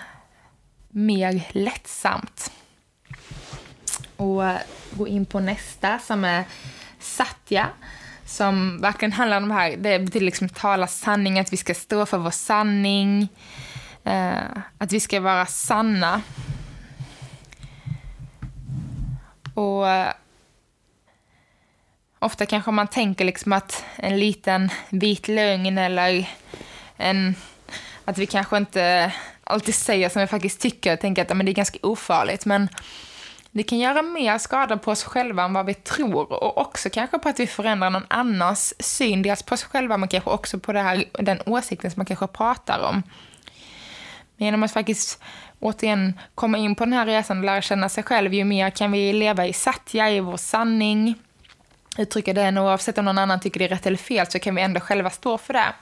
mer 0.88 1.48
lättsamt. 1.52 2.52
Och 4.16 4.42
gå 4.90 5.08
in 5.08 5.26
på 5.26 5.40
nästa 5.40 5.98
som 5.98 6.24
är 6.24 6.44
Satya 6.98 7.68
som 8.26 8.80
verkligen 8.80 9.12
handlar 9.12 9.36
om 9.36 9.48
det 9.48 9.54
här. 9.54 9.76
Det 9.76 9.98
betyder 9.98 10.26
liksom 10.26 10.48
tala 10.48 10.86
sanning, 10.86 11.38
att 11.38 11.52
vi 11.52 11.56
ska 11.56 11.74
stå 11.74 12.06
för 12.06 12.18
vår 12.18 12.30
sanning. 12.30 13.28
Eh, 14.04 14.42
att 14.78 14.92
vi 14.92 15.00
ska 15.00 15.20
vara 15.20 15.46
sanna. 15.46 16.22
Och 19.54 19.88
eh, 19.88 20.12
ofta 22.18 22.46
kanske 22.46 22.70
man 22.70 22.88
tänker 22.88 23.24
liksom 23.24 23.52
att 23.52 23.84
en 23.96 24.18
liten 24.18 24.70
vit 24.90 25.28
lögn 25.28 25.78
eller 25.78 26.30
en, 26.96 27.34
att 28.04 28.18
vi 28.18 28.26
kanske 28.26 28.56
inte 28.56 29.12
alltid 29.44 29.74
säger 29.74 30.08
som 30.08 30.20
vi 30.20 30.26
faktiskt 30.26 30.60
tycker 30.60 30.92
och 30.92 31.00
tänker 31.00 31.22
att 31.22 31.36
men 31.36 31.46
det 31.46 31.52
är 31.52 31.54
ganska 31.54 31.78
ofarligt. 31.82 32.46
Men 32.46 32.68
det 33.56 33.62
kan 33.62 33.78
göra 33.78 34.02
mer 34.02 34.38
skada 34.38 34.76
på 34.76 34.90
oss 34.90 35.04
själva 35.04 35.42
än 35.42 35.52
vad 35.52 35.66
vi 35.66 35.74
tror 35.74 36.32
och 36.32 36.58
också 36.58 36.90
kanske 36.90 37.18
på 37.18 37.28
att 37.28 37.40
vi 37.40 37.46
förändrar 37.46 37.90
någon 37.90 38.06
annans 38.08 38.74
syn, 38.82 39.22
dels 39.22 39.42
på 39.42 39.54
oss 39.54 39.62
själva 39.64 39.96
men 39.96 40.08
kanske 40.08 40.30
också 40.30 40.58
på 40.58 40.72
det 40.72 40.80
här, 40.80 41.04
den 41.12 41.40
åsikten 41.46 41.90
som 41.90 42.00
man 42.00 42.06
kanske 42.06 42.26
pratar 42.26 42.78
om. 42.78 43.02
Men 44.36 44.44
genom 44.44 44.62
att 44.62 44.72
faktiskt 44.72 45.22
återigen 45.60 46.20
komma 46.34 46.58
in 46.58 46.74
på 46.74 46.84
den 46.84 46.92
här 46.92 47.06
resan 47.06 47.38
och 47.38 47.44
lära 47.44 47.62
känna 47.62 47.88
sig 47.88 48.04
själv, 48.04 48.34
ju 48.34 48.44
mer 48.44 48.70
kan 48.70 48.92
vi 48.92 49.12
leva 49.12 49.46
i 49.46 49.52
satya, 49.52 50.10
i 50.10 50.20
vår 50.20 50.36
sanning, 50.36 51.14
uttrycka 51.98 52.32
den 52.32 52.58
oavsett 52.58 52.98
om 52.98 53.04
någon 53.04 53.18
annan 53.18 53.40
tycker 53.40 53.58
det 53.58 53.64
är 53.64 53.68
rätt 53.68 53.86
eller 53.86 53.96
fel 53.96 54.26
så 54.26 54.38
kan 54.38 54.54
vi 54.54 54.62
ändå 54.62 54.80
själva 54.80 55.10
stå 55.10 55.38
för 55.38 55.52
det. 55.52 55.74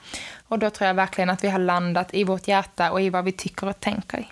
Och 0.47 0.59
då 0.59 0.69
tror 0.69 0.87
jag 0.87 0.93
verkligen 0.93 1.29
att 1.29 1.43
vi 1.43 1.49
har 1.49 1.59
landat 1.59 2.13
i 2.13 2.23
vårt 2.23 2.47
hjärta 2.47 2.91
och 2.91 3.01
i 3.01 3.09
vad 3.09 3.25
vi 3.25 3.31
tycker 3.31 3.67
och 3.67 3.79
tänker. 3.79 4.25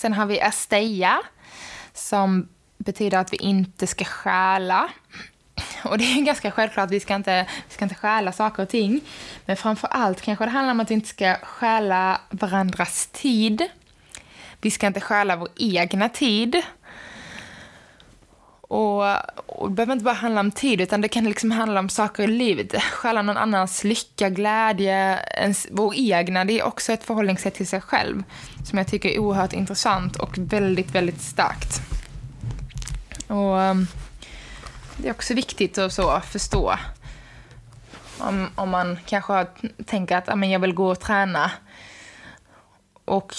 Sen 0.00 0.12
har 0.12 0.26
vi 0.26 0.40
Asteia 0.40 1.20
som 1.92 2.48
betyder 2.78 3.18
att 3.18 3.32
vi 3.32 3.36
inte 3.36 3.86
ska 3.86 4.04
stjäla. 4.04 4.88
Och 5.84 5.98
det 5.98 6.04
är 6.04 6.22
ganska 6.22 6.50
självklart 6.50 6.84
att 6.84 6.90
vi 6.90 7.00
ska 7.00 7.14
inte, 7.14 7.46
vi 7.68 7.74
ska 7.74 7.84
inte 7.84 7.94
stjäla 7.94 8.32
saker 8.32 8.62
och 8.62 8.68
ting. 8.68 9.00
Men 9.46 9.56
framför 9.56 9.88
allt 9.88 10.20
kanske 10.20 10.44
det 10.44 10.50
handlar 10.50 10.72
om 10.72 10.80
att 10.80 10.90
vi 10.90 10.94
inte 10.94 11.08
ska 11.08 11.36
stjäla 11.42 12.20
varandras 12.30 13.06
tid. 13.12 13.62
Vi 14.60 14.70
ska 14.70 14.86
inte 14.86 15.00
stjäla 15.00 15.36
vår 15.36 15.48
egna 15.56 16.08
tid. 16.08 16.62
Och, 18.70 19.02
och 19.46 19.68
det 19.68 19.74
behöver 19.74 19.92
inte 19.92 20.04
bara 20.04 20.14
handla 20.14 20.40
om 20.40 20.50
tid, 20.50 20.80
utan 20.80 21.00
det 21.00 21.08
kan 21.08 21.24
liksom 21.24 21.50
handla 21.50 21.80
om 21.80 21.88
saker 21.88 22.22
i 22.22 22.26
livet. 22.26 22.82
Stjäla 22.82 23.22
någon 23.22 23.36
annans 23.36 23.84
lycka, 23.84 24.30
glädje, 24.30 25.18
ens, 25.36 25.66
vår 25.70 25.94
egna. 25.96 26.44
Det 26.44 26.58
är 26.58 26.62
också 26.62 26.92
ett 26.92 27.04
förhållningssätt 27.04 27.54
till 27.54 27.68
sig 27.68 27.80
själv 27.80 28.22
som 28.64 28.78
jag 28.78 28.86
tycker 28.86 29.08
är 29.08 29.18
oerhört 29.18 29.52
intressant 29.52 30.16
och 30.16 30.38
väldigt, 30.38 30.90
väldigt 30.90 31.20
starkt. 31.20 31.80
Och 33.26 33.56
um, 33.56 33.86
det 34.96 35.08
är 35.08 35.12
också 35.12 35.34
viktigt 35.34 35.78
att 35.78 35.92
så 35.92 36.20
förstå. 36.20 36.74
Om, 38.18 38.48
om 38.54 38.70
man 38.70 38.98
kanske 39.06 39.46
tänker 39.86 40.16
att 40.16 40.28
ah, 40.28 40.44
jag 40.44 40.60
vill 40.60 40.74
gå 40.74 40.90
och 40.90 41.00
träna 41.00 41.50
och 43.04 43.34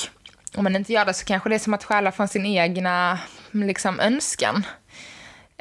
om 0.56 0.64
man 0.64 0.76
inte 0.76 0.94
gör 0.94 1.06
det 1.06 1.14
så 1.14 1.26
kanske 1.26 1.50
det 1.50 1.56
är 1.56 1.60
som 1.60 1.74
att 1.74 1.84
stjäla 1.84 2.12
från 2.12 2.28
sin 2.28 2.46
egna 2.46 3.20
liksom, 3.52 4.00
önskan. 4.00 4.64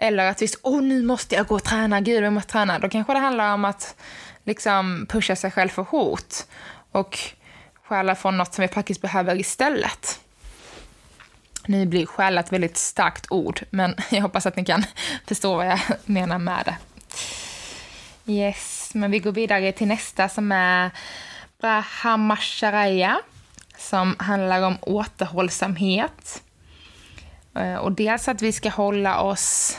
Eller 0.02 0.30
att 0.30 0.42
visst, 0.42 0.60
åh 0.62 0.82
nu 0.82 1.02
måste 1.02 1.34
jag 1.34 1.46
gå 1.46 1.54
och 1.54 1.64
träna, 1.64 2.00
gud 2.00 2.24
jag 2.24 2.32
måste 2.32 2.52
träna. 2.52 2.78
Då 2.78 2.88
kanske 2.88 3.12
det 3.12 3.18
handlar 3.18 3.54
om 3.54 3.64
att 3.64 3.96
liksom 4.44 5.06
pusha 5.08 5.36
sig 5.36 5.50
själv 5.50 5.68
för 5.68 5.82
hårt 5.82 6.34
och 6.92 7.18
stjäla 7.84 8.14
från 8.14 8.38
något 8.38 8.54
som 8.54 8.62
vi 8.62 8.68
faktiskt 8.68 9.02
behöver 9.02 9.40
istället. 9.40 10.20
Nu 11.66 11.86
blir 11.86 12.06
stjäla 12.06 12.40
ett 12.40 12.52
väldigt 12.52 12.76
starkt 12.76 13.26
ord, 13.30 13.60
men 13.70 13.94
jag 14.10 14.22
hoppas 14.22 14.46
att 14.46 14.56
ni 14.56 14.64
kan 14.64 14.84
förstå 15.26 15.56
vad 15.56 15.66
jag 15.66 15.80
menar 16.04 16.38
med 16.38 16.62
det. 16.64 16.76
Yes, 18.32 18.90
men 18.94 19.10
vi 19.10 19.18
går 19.18 19.32
vidare 19.32 19.72
till 19.72 19.88
nästa 19.88 20.28
som 20.28 20.52
är 20.52 20.90
Brahmacharya, 21.60 23.20
som 23.78 24.16
handlar 24.18 24.62
om 24.62 24.78
återhållsamhet. 24.80 26.42
Eh, 27.56 27.74
och 27.74 27.92
dels 27.92 28.28
att 28.28 28.42
vi 28.42 28.52
ska 28.52 28.68
hålla 28.68 29.20
oss 29.20 29.78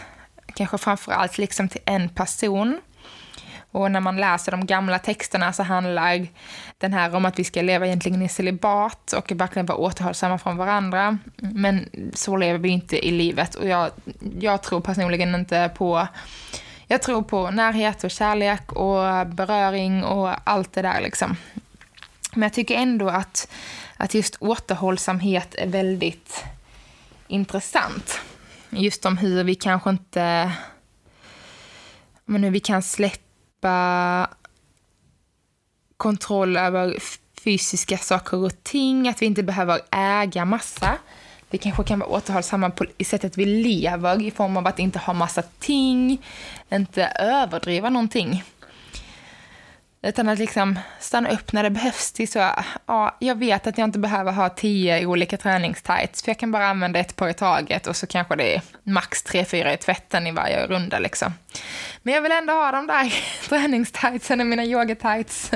kanske 0.55 0.77
framför 0.77 1.11
allt 1.11 1.37
liksom 1.37 1.69
till 1.69 1.81
en 1.85 2.09
person. 2.09 2.81
Och 3.71 3.91
när 3.91 3.99
man 3.99 4.17
läser 4.17 4.51
de 4.51 4.65
gamla 4.65 4.99
texterna 4.99 5.53
så 5.53 5.63
handlar 5.63 6.27
den 6.77 6.93
här 6.93 7.15
om 7.15 7.25
att 7.25 7.39
vi 7.39 7.43
ska 7.43 7.61
leva 7.61 7.85
egentligen 7.85 8.21
i 8.21 8.29
celibat 8.29 9.13
och 9.13 9.31
verkligen 9.35 9.65
vara 9.65 9.77
återhållsamma 9.77 10.37
från 10.37 10.57
varandra. 10.57 11.17
Men 11.35 11.89
så 12.13 12.37
lever 12.37 12.59
vi 12.59 12.69
inte 12.69 13.07
i 13.07 13.11
livet 13.11 13.55
och 13.55 13.67
jag, 13.67 13.91
jag 14.39 14.63
tror 14.63 14.81
personligen 14.81 15.35
inte 15.35 15.71
på 15.75 16.07
jag 16.87 17.01
tror 17.01 17.21
på 17.21 17.51
närhet 17.51 18.03
och 18.03 18.11
kärlek 18.11 18.71
och 18.71 19.27
beröring 19.27 20.03
och 20.03 20.49
allt 20.49 20.73
det 20.73 20.81
där 20.81 21.01
liksom. 21.01 21.35
Men 22.33 22.43
jag 22.43 22.53
tycker 22.53 22.75
ändå 22.75 23.09
att, 23.09 23.51
att 23.97 24.13
just 24.13 24.35
återhållsamhet 24.39 25.55
är 25.55 25.67
väldigt 25.67 26.43
intressant. 27.27 28.21
Just 28.71 29.05
om 29.05 29.17
hur 29.17 29.43
vi 29.43 29.55
kanske 29.55 29.89
inte... 29.89 30.51
Men 32.25 32.43
hur 32.43 32.51
vi 32.51 32.59
kan 32.59 32.81
släppa 32.81 34.29
kontroll 35.97 36.57
över 36.57 36.97
fysiska 37.43 37.97
saker 37.97 38.37
och 38.37 38.63
ting, 38.63 39.07
att 39.07 39.21
vi 39.21 39.25
inte 39.25 39.43
behöver 39.43 39.79
äga 39.91 40.45
massa. 40.45 40.97
Vi 41.49 41.57
kanske 41.57 41.83
kan 41.83 41.99
vara 41.99 42.09
återhållsamma 42.09 42.69
på, 42.69 42.85
i 42.97 43.03
sättet 43.03 43.37
vi 43.37 43.45
lever, 43.45 44.21
i 44.21 44.31
form 44.31 44.57
av 44.57 44.67
att 44.67 44.79
inte 44.79 44.99
ha 44.99 45.13
massa 45.13 45.41
ting, 45.41 46.21
inte 46.69 47.05
överdriva 47.05 47.89
någonting. 47.89 48.43
Utan 50.03 50.29
att 50.29 50.39
liksom 50.39 50.79
stanna 50.99 51.29
upp 51.29 51.53
när 51.53 51.63
det 51.63 51.69
behövs 51.69 52.11
till 52.11 52.31
så, 52.31 52.49
ja, 52.85 53.17
jag 53.19 53.35
vet 53.35 53.67
att 53.67 53.77
jag 53.77 53.87
inte 53.87 53.99
behöver 53.99 54.31
ha 54.31 54.49
tio 54.49 55.05
olika 55.05 55.37
träningstights, 55.37 56.23
för 56.23 56.29
jag 56.29 56.39
kan 56.39 56.51
bara 56.51 56.67
använda 56.67 56.99
ett 56.99 57.15
par 57.15 57.29
i 57.29 57.33
taget 57.33 57.87
och 57.87 57.95
så 57.95 58.07
kanske 58.07 58.35
det 58.35 58.55
är 58.55 58.61
max 58.83 59.23
tre, 59.23 59.45
fyra 59.45 59.73
i 59.73 59.77
tvätten 59.77 60.27
i 60.27 60.31
varje 60.31 60.67
runda 60.67 60.99
liksom. 60.99 61.33
Men 62.01 62.13
jag 62.13 62.21
vill 62.21 62.31
ändå 62.31 62.53
ha 62.53 62.71
de 62.71 62.87
där 62.87 63.13
träningstightsen 63.49 64.39
och 64.39 64.47
mina 64.47 64.65
yogatights. 64.65 65.51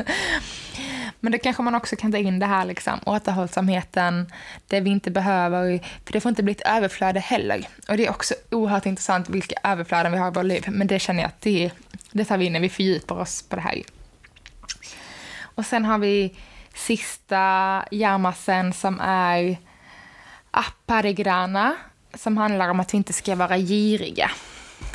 Men 1.19 1.31
då 1.31 1.37
kanske 1.37 1.63
man 1.63 1.75
också 1.75 1.95
kan 1.95 2.11
ta 2.11 2.17
in 2.17 2.39
det 2.39 2.45
här 2.45 2.65
liksom, 2.65 2.99
återhållsamheten, 3.05 4.31
det 4.67 4.79
vi 4.79 4.89
inte 4.89 5.11
behöver, 5.11 5.79
för 6.05 6.13
det 6.13 6.21
får 6.21 6.29
inte 6.29 6.43
bli 6.43 6.51
ett 6.51 6.67
överflöde 6.67 7.19
heller. 7.19 7.67
Och 7.87 7.97
det 7.97 8.05
är 8.05 8.09
också 8.09 8.33
oerhört 8.51 8.85
intressant 8.85 9.29
vilka 9.29 9.55
överflöden 9.63 10.11
vi 10.11 10.17
har 10.17 10.27
i 10.27 10.31
vårt 10.31 10.45
liv, 10.45 10.65
men 10.67 10.87
det 10.87 10.99
känner 10.99 11.21
jag 11.21 11.27
att 11.27 11.41
det, 11.41 11.71
det 12.11 12.25
tar 12.25 12.37
vi 12.37 12.45
in 12.45 12.53
när 12.53 12.59
vi 12.59 12.69
fördjupar 12.69 13.15
oss 13.15 13.41
på 13.41 13.55
det 13.55 13.61
här. 13.61 13.81
Och 15.55 15.65
sen 15.65 15.85
har 15.85 15.97
vi 15.97 16.35
sista 16.73 17.83
yamasen 17.91 18.73
som 18.73 18.99
är 18.99 19.57
apparigrana, 20.51 21.75
som 22.13 22.37
handlar 22.37 22.69
om 22.69 22.79
att 22.79 22.93
vi 22.93 22.97
inte 22.97 23.13
ska 23.13 23.35
vara 23.35 23.57
giriga. 23.57 24.31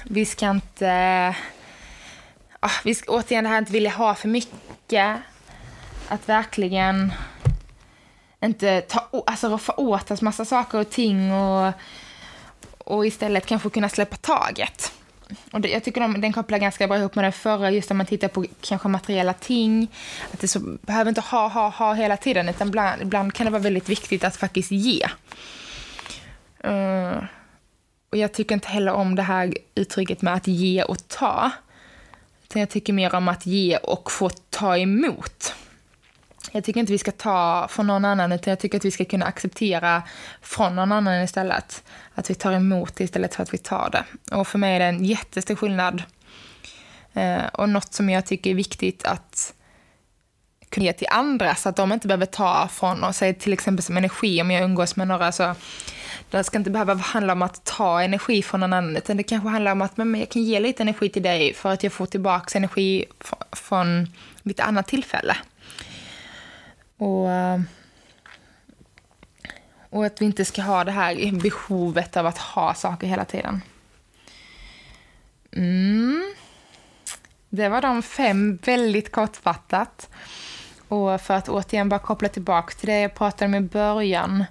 Vi 0.05 0.27
ska 0.27 0.51
inte... 0.51 1.35
Oh, 2.63 2.81
vi 2.85 2.95
ska, 2.95 3.13
återigen 3.13 3.45
det 3.45 3.51
här 3.51 3.57
att 3.57 3.63
inte 3.63 3.73
vilja 3.73 3.91
ha 3.91 4.15
för 4.15 4.29
mycket. 4.29 5.17
Att 6.09 6.29
verkligen 6.29 7.13
inte 8.41 8.81
ta, 8.81 9.25
alltså 9.27 9.49
roffa 9.49 9.73
åt 9.77 10.11
oss 10.11 10.23
massa 10.23 10.45
saker 10.45 10.81
och 10.81 10.91
ting 10.91 11.33
och, 11.33 11.73
och 12.79 13.07
istället 13.07 13.47
kanske 13.47 13.71
kunna 13.71 13.89
släppa 13.89 14.17
taget. 14.17 14.93
Och 15.51 15.61
det, 15.61 15.69
jag 15.69 15.85
tycker 15.85 16.01
de, 16.01 16.21
den 16.21 16.33
kopplar 16.33 16.59
ganska 16.59 16.89
bra 16.89 16.99
ihop 16.99 17.15
med 17.15 17.25
den 17.25 17.33
förra, 17.33 17.71
just 17.71 17.91
när 17.91 17.97
man 17.97 18.07
tittar 18.07 18.29
på 18.29 18.45
kanske 18.61 18.89
materiella 18.89 19.33
ting. 19.33 19.89
Att 20.33 20.41
det 20.41 20.49
så, 20.49 20.61
behöver 20.61 21.09
inte 21.09 21.21
ha, 21.21 21.49
ha, 21.49 21.69
ha 21.69 21.95
hela 21.95 22.17
tiden, 22.17 22.49
utan 22.49 22.69
ibland, 22.69 23.03
ibland 23.03 23.35
kan 23.35 23.45
det 23.45 23.51
vara 23.51 23.63
väldigt 23.63 23.89
viktigt 23.89 24.25
att 24.25 24.37
faktiskt 24.37 24.71
ge. 24.71 25.07
Uh, 26.65 27.25
och 28.11 28.17
jag 28.17 28.33
tycker 28.33 28.55
inte 28.55 28.69
heller 28.69 28.93
om 28.93 29.15
det 29.15 29.23
här 29.23 29.55
uttrycket 29.75 30.23
med 30.23 30.35
att 30.35 30.47
ge 30.47 30.83
och 30.83 31.09
ta. 31.09 31.51
Utan 32.45 32.61
jag 32.61 32.71
tycker 32.71 32.93
mer 32.93 33.15
om 33.15 33.29
att 33.29 33.47
ge 33.47 33.77
och 33.77 34.13
få 34.13 34.29
ta 34.29 34.79
emot. 34.79 35.55
Jag 36.53 36.65
tycker 36.65 36.81
inte 36.81 36.93
vi 36.93 36.99
ska 36.99 37.13
ta 37.13 37.69
från 37.71 37.87
någon 37.87 38.05
annan, 38.05 38.33
utan 38.33 38.51
jag 38.51 38.59
tycker 38.59 38.79
att 38.79 38.85
vi 38.85 38.91
ska 38.91 39.05
kunna 39.05 39.27
acceptera 39.27 40.03
från 40.43 40.77
någon 40.77 40.93
annan 40.93 41.23
istället. 41.23 41.83
Att 42.15 42.31
vi 42.31 42.35
tar 42.35 42.53
emot 42.53 42.97
det 42.97 43.05
istället 43.05 43.35
för 43.35 43.43
att 43.43 43.55
vi 43.55 43.59
tar 43.59 43.91
det. 43.91 44.37
Och 44.37 44.49
för 44.49 44.59
mig 44.59 44.75
är 44.75 44.79
det 44.79 44.85
en 44.85 45.05
jättestor 45.05 45.55
skillnad. 45.55 46.03
Eh, 47.13 47.47
och 47.53 47.69
något 47.69 47.95
som 47.95 48.11
jag 48.11 48.27
tycker 48.27 48.51
är 48.51 48.55
viktigt 48.55 49.05
att 49.05 49.55
kunna 50.69 50.87
ge 50.87 50.93
till 50.93 51.07
andra, 51.11 51.55
så 51.55 51.69
att 51.69 51.77
de 51.77 51.93
inte 51.93 52.07
behöver 52.07 52.27
ta 52.27 52.69
från 52.69 53.05
oss. 53.05 53.23
Till 53.39 53.53
exempel 53.53 53.83
som 53.83 53.97
energi, 53.97 54.43
om 54.43 54.51
jag 54.51 54.63
umgås 54.63 54.97
med 54.97 55.09
några 55.09 55.33
så 55.33 55.55
det 56.31 56.45
ska 56.45 56.59
inte 56.59 56.71
behöva 56.71 56.95
handla 56.95 57.33
om 57.33 57.43
att 57.43 57.65
ta 57.65 58.03
energi 58.03 58.43
från 58.43 58.61
någon 58.61 58.73
annan, 58.73 58.97
utan 58.97 59.17
det 59.17 59.23
kanske 59.23 59.49
handlar 59.49 59.73
om 59.73 59.83
att 59.83 59.97
men 59.97 60.15
jag 60.15 60.29
kan 60.29 60.43
ge 60.43 60.61
lite 60.61 60.83
energi 60.83 61.09
till 61.09 61.23
dig 61.23 61.55
för 61.55 61.73
att 61.73 61.83
jag 61.83 61.93
får 61.93 62.07
tillbaka 62.07 62.59
energi 62.59 63.05
från 63.53 64.07
mitt 64.43 64.61
annat 64.61 64.87
tillfälle. 64.89 65.37
Och, 67.01 67.31
eh, 67.31 67.61
och 69.91 70.07
att 70.07 70.21
vi 70.21 70.25
inte 70.25 70.45
ska 70.45 70.63
ha 70.63 70.85
det 70.85 70.91
här 70.91 71.41
behovet 71.43 72.17
av 72.17 72.27
att 72.27 72.39
ha 72.39 72.75
saker 72.75 73.07
hela 73.07 73.25
tiden. 73.25 73.63
Mm. 75.53 76.35
Det 77.49 77.69
var 77.69 77.81
de 77.81 78.03
fem, 78.03 78.59
väldigt 78.63 79.13
kortfattat. 79.13 80.09
Och 80.89 81.21
för 81.21 81.35
att 81.35 81.49
återigen 81.49 81.89
bara 81.89 82.01
koppla 82.01 82.29
tillbaka 82.29 82.75
till 82.75 82.87
det 82.87 83.01
jag 83.01 83.15
pratade 83.15 83.45
om 83.45 83.55
i 83.55 83.69
början. 83.69 84.45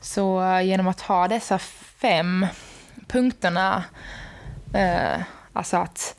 Så 0.00 0.60
genom 0.64 0.88
att 0.88 1.00
ha 1.00 1.28
dessa 1.28 1.58
fem 1.58 2.46
punkterna, 3.08 3.84
eh, 4.74 5.22
alltså 5.52 5.76
att 5.76 6.16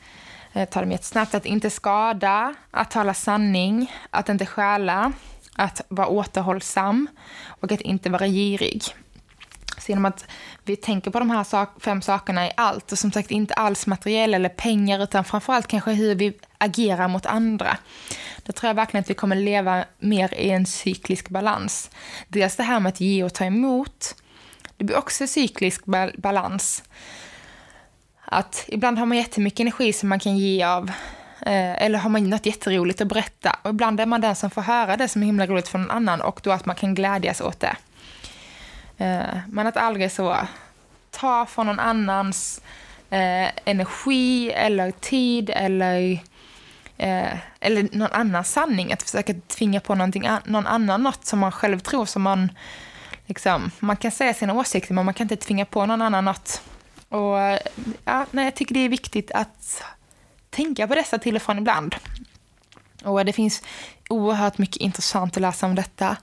eh, 0.52 0.68
ta 0.68 0.80
dem 0.80 0.90
jättesnabbt, 0.90 1.34
att 1.34 1.46
inte 1.46 1.70
skada, 1.70 2.54
att 2.70 2.90
tala 2.90 3.14
sanning, 3.14 3.92
att 4.10 4.28
inte 4.28 4.46
stjäla, 4.46 5.12
att 5.58 5.80
vara 5.88 6.08
återhållsam 6.08 7.08
och 7.46 7.72
att 7.72 7.80
inte 7.80 8.10
vara 8.10 8.26
girig. 8.26 8.82
Så 9.78 9.92
genom 9.92 10.04
att 10.04 10.26
vi 10.64 10.76
tänker 10.76 11.10
på 11.10 11.18
de 11.18 11.30
här 11.30 11.44
sak 11.44 11.82
fem 11.82 12.02
sakerna 12.02 12.46
i 12.46 12.52
allt, 12.56 12.92
och 12.92 12.98
som 12.98 13.12
sagt 13.12 13.30
inte 13.30 13.54
alls 13.54 13.86
materiell 13.86 14.34
eller 14.34 14.48
pengar, 14.48 15.02
utan 15.02 15.24
framförallt 15.24 15.66
kanske 15.66 15.92
hur 15.92 16.14
vi 16.14 16.32
agerar 16.58 17.08
mot 17.08 17.26
andra. 17.26 17.76
Då 18.42 18.52
tror 18.52 18.68
jag 18.68 18.74
verkligen 18.74 19.02
att 19.02 19.10
vi 19.10 19.14
kommer 19.14 19.36
leva 19.36 19.84
mer 19.98 20.34
i 20.34 20.50
en 20.50 20.66
cyklisk 20.66 21.28
balans. 21.28 21.90
Dels 22.28 22.56
det 22.56 22.62
här 22.62 22.80
med 22.80 22.90
att 22.90 23.00
ge 23.00 23.24
och 23.24 23.34
ta 23.34 23.44
emot, 23.44 24.14
det 24.76 24.84
blir 24.84 24.96
också 24.96 25.26
cyklisk 25.26 25.84
balans. 26.16 26.82
Att 28.24 28.64
ibland 28.68 28.98
har 28.98 29.06
man 29.06 29.16
jättemycket 29.16 29.60
energi 29.60 29.92
som 29.92 30.08
man 30.08 30.20
kan 30.20 30.38
ge 30.38 30.62
av 30.62 30.92
Eh, 31.40 31.82
eller 31.82 31.98
har 31.98 32.10
man 32.10 32.30
något 32.30 32.46
jätteroligt 32.46 33.00
att 33.00 33.08
berätta. 33.08 33.56
Och 33.62 33.70
ibland 33.70 34.00
är 34.00 34.06
man 34.06 34.20
den 34.20 34.36
som 34.36 34.50
får 34.50 34.62
höra 34.62 34.96
det 34.96 35.08
som 35.08 35.22
är 35.22 35.26
himla 35.26 35.46
roligt 35.46 35.68
från 35.68 35.80
någon 35.82 35.90
annan 35.90 36.20
och 36.20 36.40
då 36.42 36.50
att 36.50 36.66
man 36.66 36.76
kan 36.76 36.94
glädjas 36.94 37.40
åt 37.40 37.60
det. 37.60 37.76
Eh, 38.98 39.38
men 39.48 39.66
att 39.66 39.76
aldrig 39.76 40.12
så 40.12 40.36
ta 41.10 41.46
från 41.46 41.66
någon 41.66 41.80
annans 41.80 42.60
eh, 43.10 43.48
energi 43.64 44.50
eller 44.50 44.90
tid 44.90 45.50
eller, 45.54 46.12
eh, 46.96 47.34
eller 47.60 47.96
någon 47.96 48.12
annans 48.12 48.52
sanning. 48.52 48.92
Att 48.92 49.02
försöka 49.02 49.34
tvinga 49.48 49.80
på 49.80 49.94
någon 49.94 50.66
annan 50.66 51.02
något 51.02 51.24
som 51.24 51.38
man 51.38 51.52
själv 51.52 51.78
tror 51.78 52.06
som 52.06 52.22
man... 52.22 52.52
Liksom, 53.26 53.70
man 53.78 53.96
kan 53.96 54.10
säga 54.10 54.34
sina 54.34 54.54
åsikter 54.54 54.94
men 54.94 55.04
man 55.04 55.14
kan 55.14 55.24
inte 55.24 55.36
tvinga 55.36 55.64
på 55.64 55.86
någon 55.86 56.02
annan 56.02 56.24
något. 56.24 56.62
Och 57.08 57.38
ja, 58.04 58.26
nej, 58.30 58.44
jag 58.44 58.54
tycker 58.54 58.74
det 58.74 58.80
är 58.80 58.88
viktigt 58.88 59.30
att 59.30 59.82
tänka 60.58 60.88
på 60.88 60.94
dessa 60.94 61.18
till 61.18 61.36
och 61.36 61.42
från 61.42 61.58
ibland. 61.58 61.94
Och 63.04 63.24
det 63.24 63.32
finns 63.32 63.62
oerhört 64.08 64.58
mycket 64.58 64.76
intressant 64.76 65.36
att 65.36 65.40
läsa 65.40 65.66
om 65.66 65.74
detta. 65.74 66.16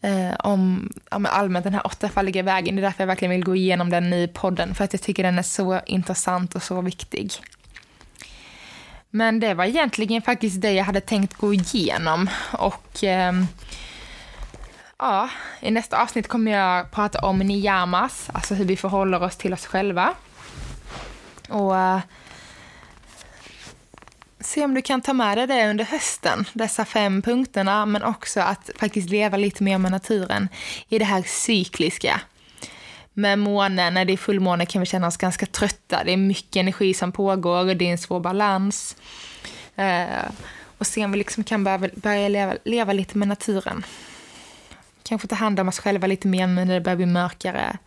Eh, 0.00 0.34
om, 0.38 0.90
om 1.10 1.26
allmänt 1.26 1.64
den 1.64 1.74
här 1.74 1.86
åttafaldiga 1.86 2.42
vägen. 2.42 2.76
Det 2.76 2.80
är 2.80 2.82
därför 2.82 3.02
jag 3.02 3.06
verkligen 3.06 3.30
vill 3.30 3.44
gå 3.44 3.56
igenom 3.56 3.90
den 3.90 4.12
i 4.12 4.28
podden. 4.28 4.74
För 4.74 4.84
att 4.84 4.92
jag 4.92 5.02
tycker 5.02 5.22
den 5.22 5.38
är 5.38 5.42
så 5.42 5.80
intressant 5.86 6.54
och 6.54 6.62
så 6.62 6.80
viktig. 6.80 7.32
Men 9.10 9.40
det 9.40 9.54
var 9.54 9.64
egentligen 9.64 10.22
faktiskt 10.22 10.60
det 10.60 10.72
jag 10.72 10.84
hade 10.84 11.00
tänkt 11.00 11.34
gå 11.34 11.54
igenom. 11.54 12.30
Och 12.52 13.04
eh, 13.04 13.32
ja, 14.98 15.28
i 15.60 15.70
nästa 15.70 16.02
avsnitt 16.02 16.28
kommer 16.28 16.52
jag 16.52 16.90
prata 16.90 17.18
om 17.18 17.38
niyamas, 17.38 18.30
alltså 18.34 18.54
hur 18.54 18.64
vi 18.64 18.76
förhåller 18.76 19.22
oss 19.22 19.36
till 19.36 19.52
oss 19.52 19.66
själva. 19.66 20.14
Och 21.48 21.76
eh, 21.76 22.00
se 24.42 24.64
om 24.64 24.74
du 24.74 24.82
kan 24.82 25.00
ta 25.00 25.12
med 25.12 25.38
dig 25.38 25.46
det 25.46 25.70
under 25.70 25.84
hösten, 25.84 26.44
dessa 26.52 26.84
fem 26.84 27.22
punkterna, 27.22 27.86
men 27.86 28.02
också 28.02 28.40
att 28.40 28.70
faktiskt 28.78 29.10
leva 29.10 29.36
lite 29.36 29.62
mer 29.62 29.78
med 29.78 29.90
naturen 29.90 30.48
i 30.88 30.98
det 30.98 31.04
här 31.04 31.22
cykliska. 31.22 32.20
Med 33.12 33.38
månen, 33.38 33.94
när 33.94 34.04
det 34.04 34.12
är 34.12 34.16
fullmåne 34.16 34.66
kan 34.66 34.80
vi 34.80 34.86
känna 34.86 35.06
oss 35.06 35.16
ganska 35.16 35.46
trötta, 35.46 36.04
det 36.04 36.12
är 36.12 36.16
mycket 36.16 36.56
energi 36.56 36.94
som 36.94 37.12
pågår 37.12 37.58
och 37.58 37.76
det 37.76 37.88
är 37.88 37.92
en 37.92 37.98
svår 37.98 38.20
balans. 38.20 38.96
Eh, 39.76 40.30
och 40.78 40.86
se 40.86 41.04
om 41.04 41.12
vi 41.12 41.18
liksom 41.18 41.44
kan 41.44 41.64
börja, 41.64 41.90
börja 41.94 42.28
leva, 42.28 42.54
leva 42.64 42.92
lite 42.92 43.18
med 43.18 43.28
naturen. 43.28 43.84
Kanske 45.02 45.28
ta 45.28 45.34
hand 45.34 45.60
om 45.60 45.68
oss 45.68 45.78
själva 45.78 46.06
lite 46.06 46.28
mer 46.28 46.46
när 46.46 46.66
det 46.66 46.80
börjar 46.80 46.96
bli 46.96 47.06
mörkare 47.06 47.78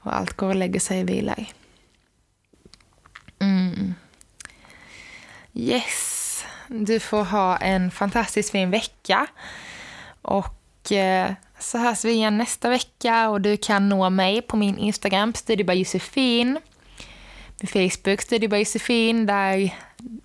och 0.00 0.16
allt 0.16 0.32
går 0.32 0.48
och 0.48 0.56
lägger 0.56 0.80
sig 0.80 1.00
i 1.00 1.04
vila 1.04 1.34
Mm. 3.38 3.94
Yes, 5.54 6.44
du 6.68 7.00
får 7.00 7.24
ha 7.24 7.56
en 7.56 7.90
fantastiskt 7.90 8.50
fin 8.50 8.70
vecka. 8.70 9.26
Och 10.22 10.92
eh, 10.92 11.32
så 11.58 11.78
hörs 11.78 12.04
vi 12.04 12.12
igen 12.12 12.38
nästa 12.38 12.68
vecka 12.70 13.28
och 13.28 13.40
du 13.40 13.56
kan 13.56 13.88
nå 13.88 14.10
mig 14.10 14.42
på 14.42 14.56
min 14.56 14.78
Instagram, 14.78 15.34
studiebyjosefin. 15.34 16.58
På 17.60 17.66
Min 17.74 17.90
Facebook, 17.90 18.22
studiebyjosefin, 18.22 19.26
där 19.26 19.74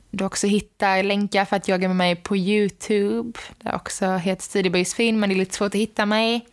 du 0.09 0.25
också 0.25 0.47
hittar 0.47 1.03
länkar 1.03 1.45
för 1.45 1.55
att 1.55 1.67
jogga 1.67 1.87
med 1.87 1.97
mig 1.97 2.15
på 2.15 2.37
Youtube. 2.37 3.39
Det 3.57 3.75
också 3.75 4.05
heter 4.05 4.43
studiebyjosefin, 4.43 5.19
men 5.19 5.29
det 5.29 5.35
är 5.35 5.37
lite 5.37 5.55
svårt 5.55 5.75
att 5.75 5.81
hitta 5.81 6.05
mig. 6.05 6.45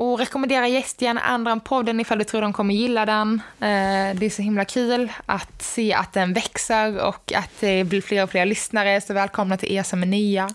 Och 0.00 0.18
rekommendera 0.18 0.68
gästgärna 0.68 1.20
andra 1.20 1.52
än 1.52 1.60
podden 1.60 2.00
ifall 2.00 2.18
du 2.18 2.24
tror 2.24 2.42
de 2.42 2.52
kommer 2.52 2.74
gilla 2.74 3.06
den. 3.06 3.42
Eh, 3.60 4.16
det 4.18 4.26
är 4.26 4.30
så 4.30 4.42
himla 4.42 4.64
kul 4.64 5.12
att 5.26 5.62
se 5.62 5.94
att 5.94 6.12
den 6.12 6.32
växer 6.32 7.06
och 7.06 7.32
att 7.32 7.50
det 7.60 7.84
blir 7.84 8.00
fler 8.00 8.22
och 8.22 8.30
fler 8.30 8.46
lyssnare. 8.46 9.00
Så 9.00 9.14
välkomna 9.14 9.56
till 9.56 9.72
er 9.72 9.82
som 9.82 10.02
är 10.02 10.06
nya. 10.06 10.50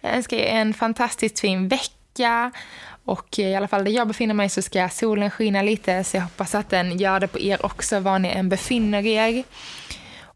Jag 0.00 0.14
önskar 0.14 0.36
er 0.36 0.46
en 0.46 0.74
fantastiskt 0.74 1.40
fin 1.40 1.68
vecka. 1.68 2.50
Och 3.04 3.38
i 3.38 3.54
alla 3.54 3.68
fall 3.68 3.84
där 3.84 3.92
jag 3.92 4.08
befinner 4.08 4.34
mig 4.34 4.48
så 4.48 4.62
ska 4.62 4.88
solen 4.88 5.30
skina 5.30 5.62
lite 5.62 6.04
så 6.04 6.16
jag 6.16 6.22
hoppas 6.22 6.54
att 6.54 6.70
den 6.70 6.98
gör 6.98 7.20
det 7.20 7.28
på 7.28 7.40
er 7.40 7.66
också 7.66 8.00
var 8.00 8.18
ni 8.18 8.28
än 8.28 8.48
befinner 8.48 9.06
er. 9.06 9.44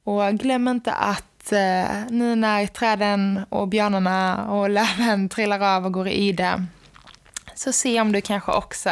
Och 0.04 0.32
glöm 0.32 0.68
inte 0.68 0.92
att 0.92 1.52
eh, 1.52 2.10
nu 2.10 2.34
när 2.36 2.66
träden 2.66 3.40
och 3.48 3.68
björnarna 3.68 4.50
och 4.50 4.70
löven 4.70 5.28
trillar 5.28 5.76
av 5.76 5.86
och 5.86 5.92
går 5.92 6.08
i 6.08 6.32
det 6.32 6.66
så 7.60 7.72
se 7.72 8.00
om 8.00 8.12
du 8.12 8.20
kanske 8.20 8.52
också 8.52 8.90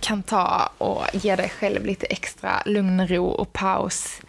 kan 0.00 0.22
ta 0.22 0.72
och 0.78 1.04
ge 1.12 1.36
dig 1.36 1.48
själv 1.48 1.84
lite 1.84 2.06
extra 2.06 2.62
lugn, 2.66 3.00
och 3.00 3.08
ro 3.08 3.26
och 3.26 3.52
paus 3.52 4.20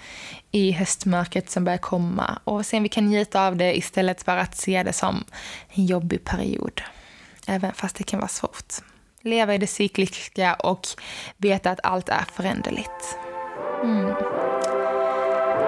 i 0.51 0.71
höstmörkret 0.71 1.49
som 1.49 1.65
börjar 1.65 1.77
komma 1.77 2.39
och 2.43 2.65
se 2.65 2.77
om 2.77 2.84
vi 2.84 2.89
kan 2.89 3.05
njuta 3.05 3.47
av 3.47 3.55
det 3.55 3.77
istället 3.77 4.23
för 4.23 4.38
att 4.38 4.57
se 4.57 4.84
det 4.84 4.93
som 4.93 5.23
en 5.69 5.86
jobbig 5.86 6.23
period. 6.23 6.81
Även 7.47 7.73
fast 7.73 7.95
det 7.95 8.03
kan 8.03 8.19
vara 8.19 8.27
svårt. 8.27 8.73
Leva 9.21 9.55
i 9.55 9.57
det 9.57 9.67
cykliska 9.67 10.53
och 10.53 10.88
veta 11.38 11.71
att 11.71 11.79
allt 11.84 12.10
är 12.10 12.25
föränderligt. 12.34 13.17
Mm. 13.84 14.15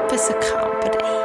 Puss 0.10 0.30
och 0.30 0.44
kram 0.44 0.82
på 0.82 1.00
dig. 1.00 1.23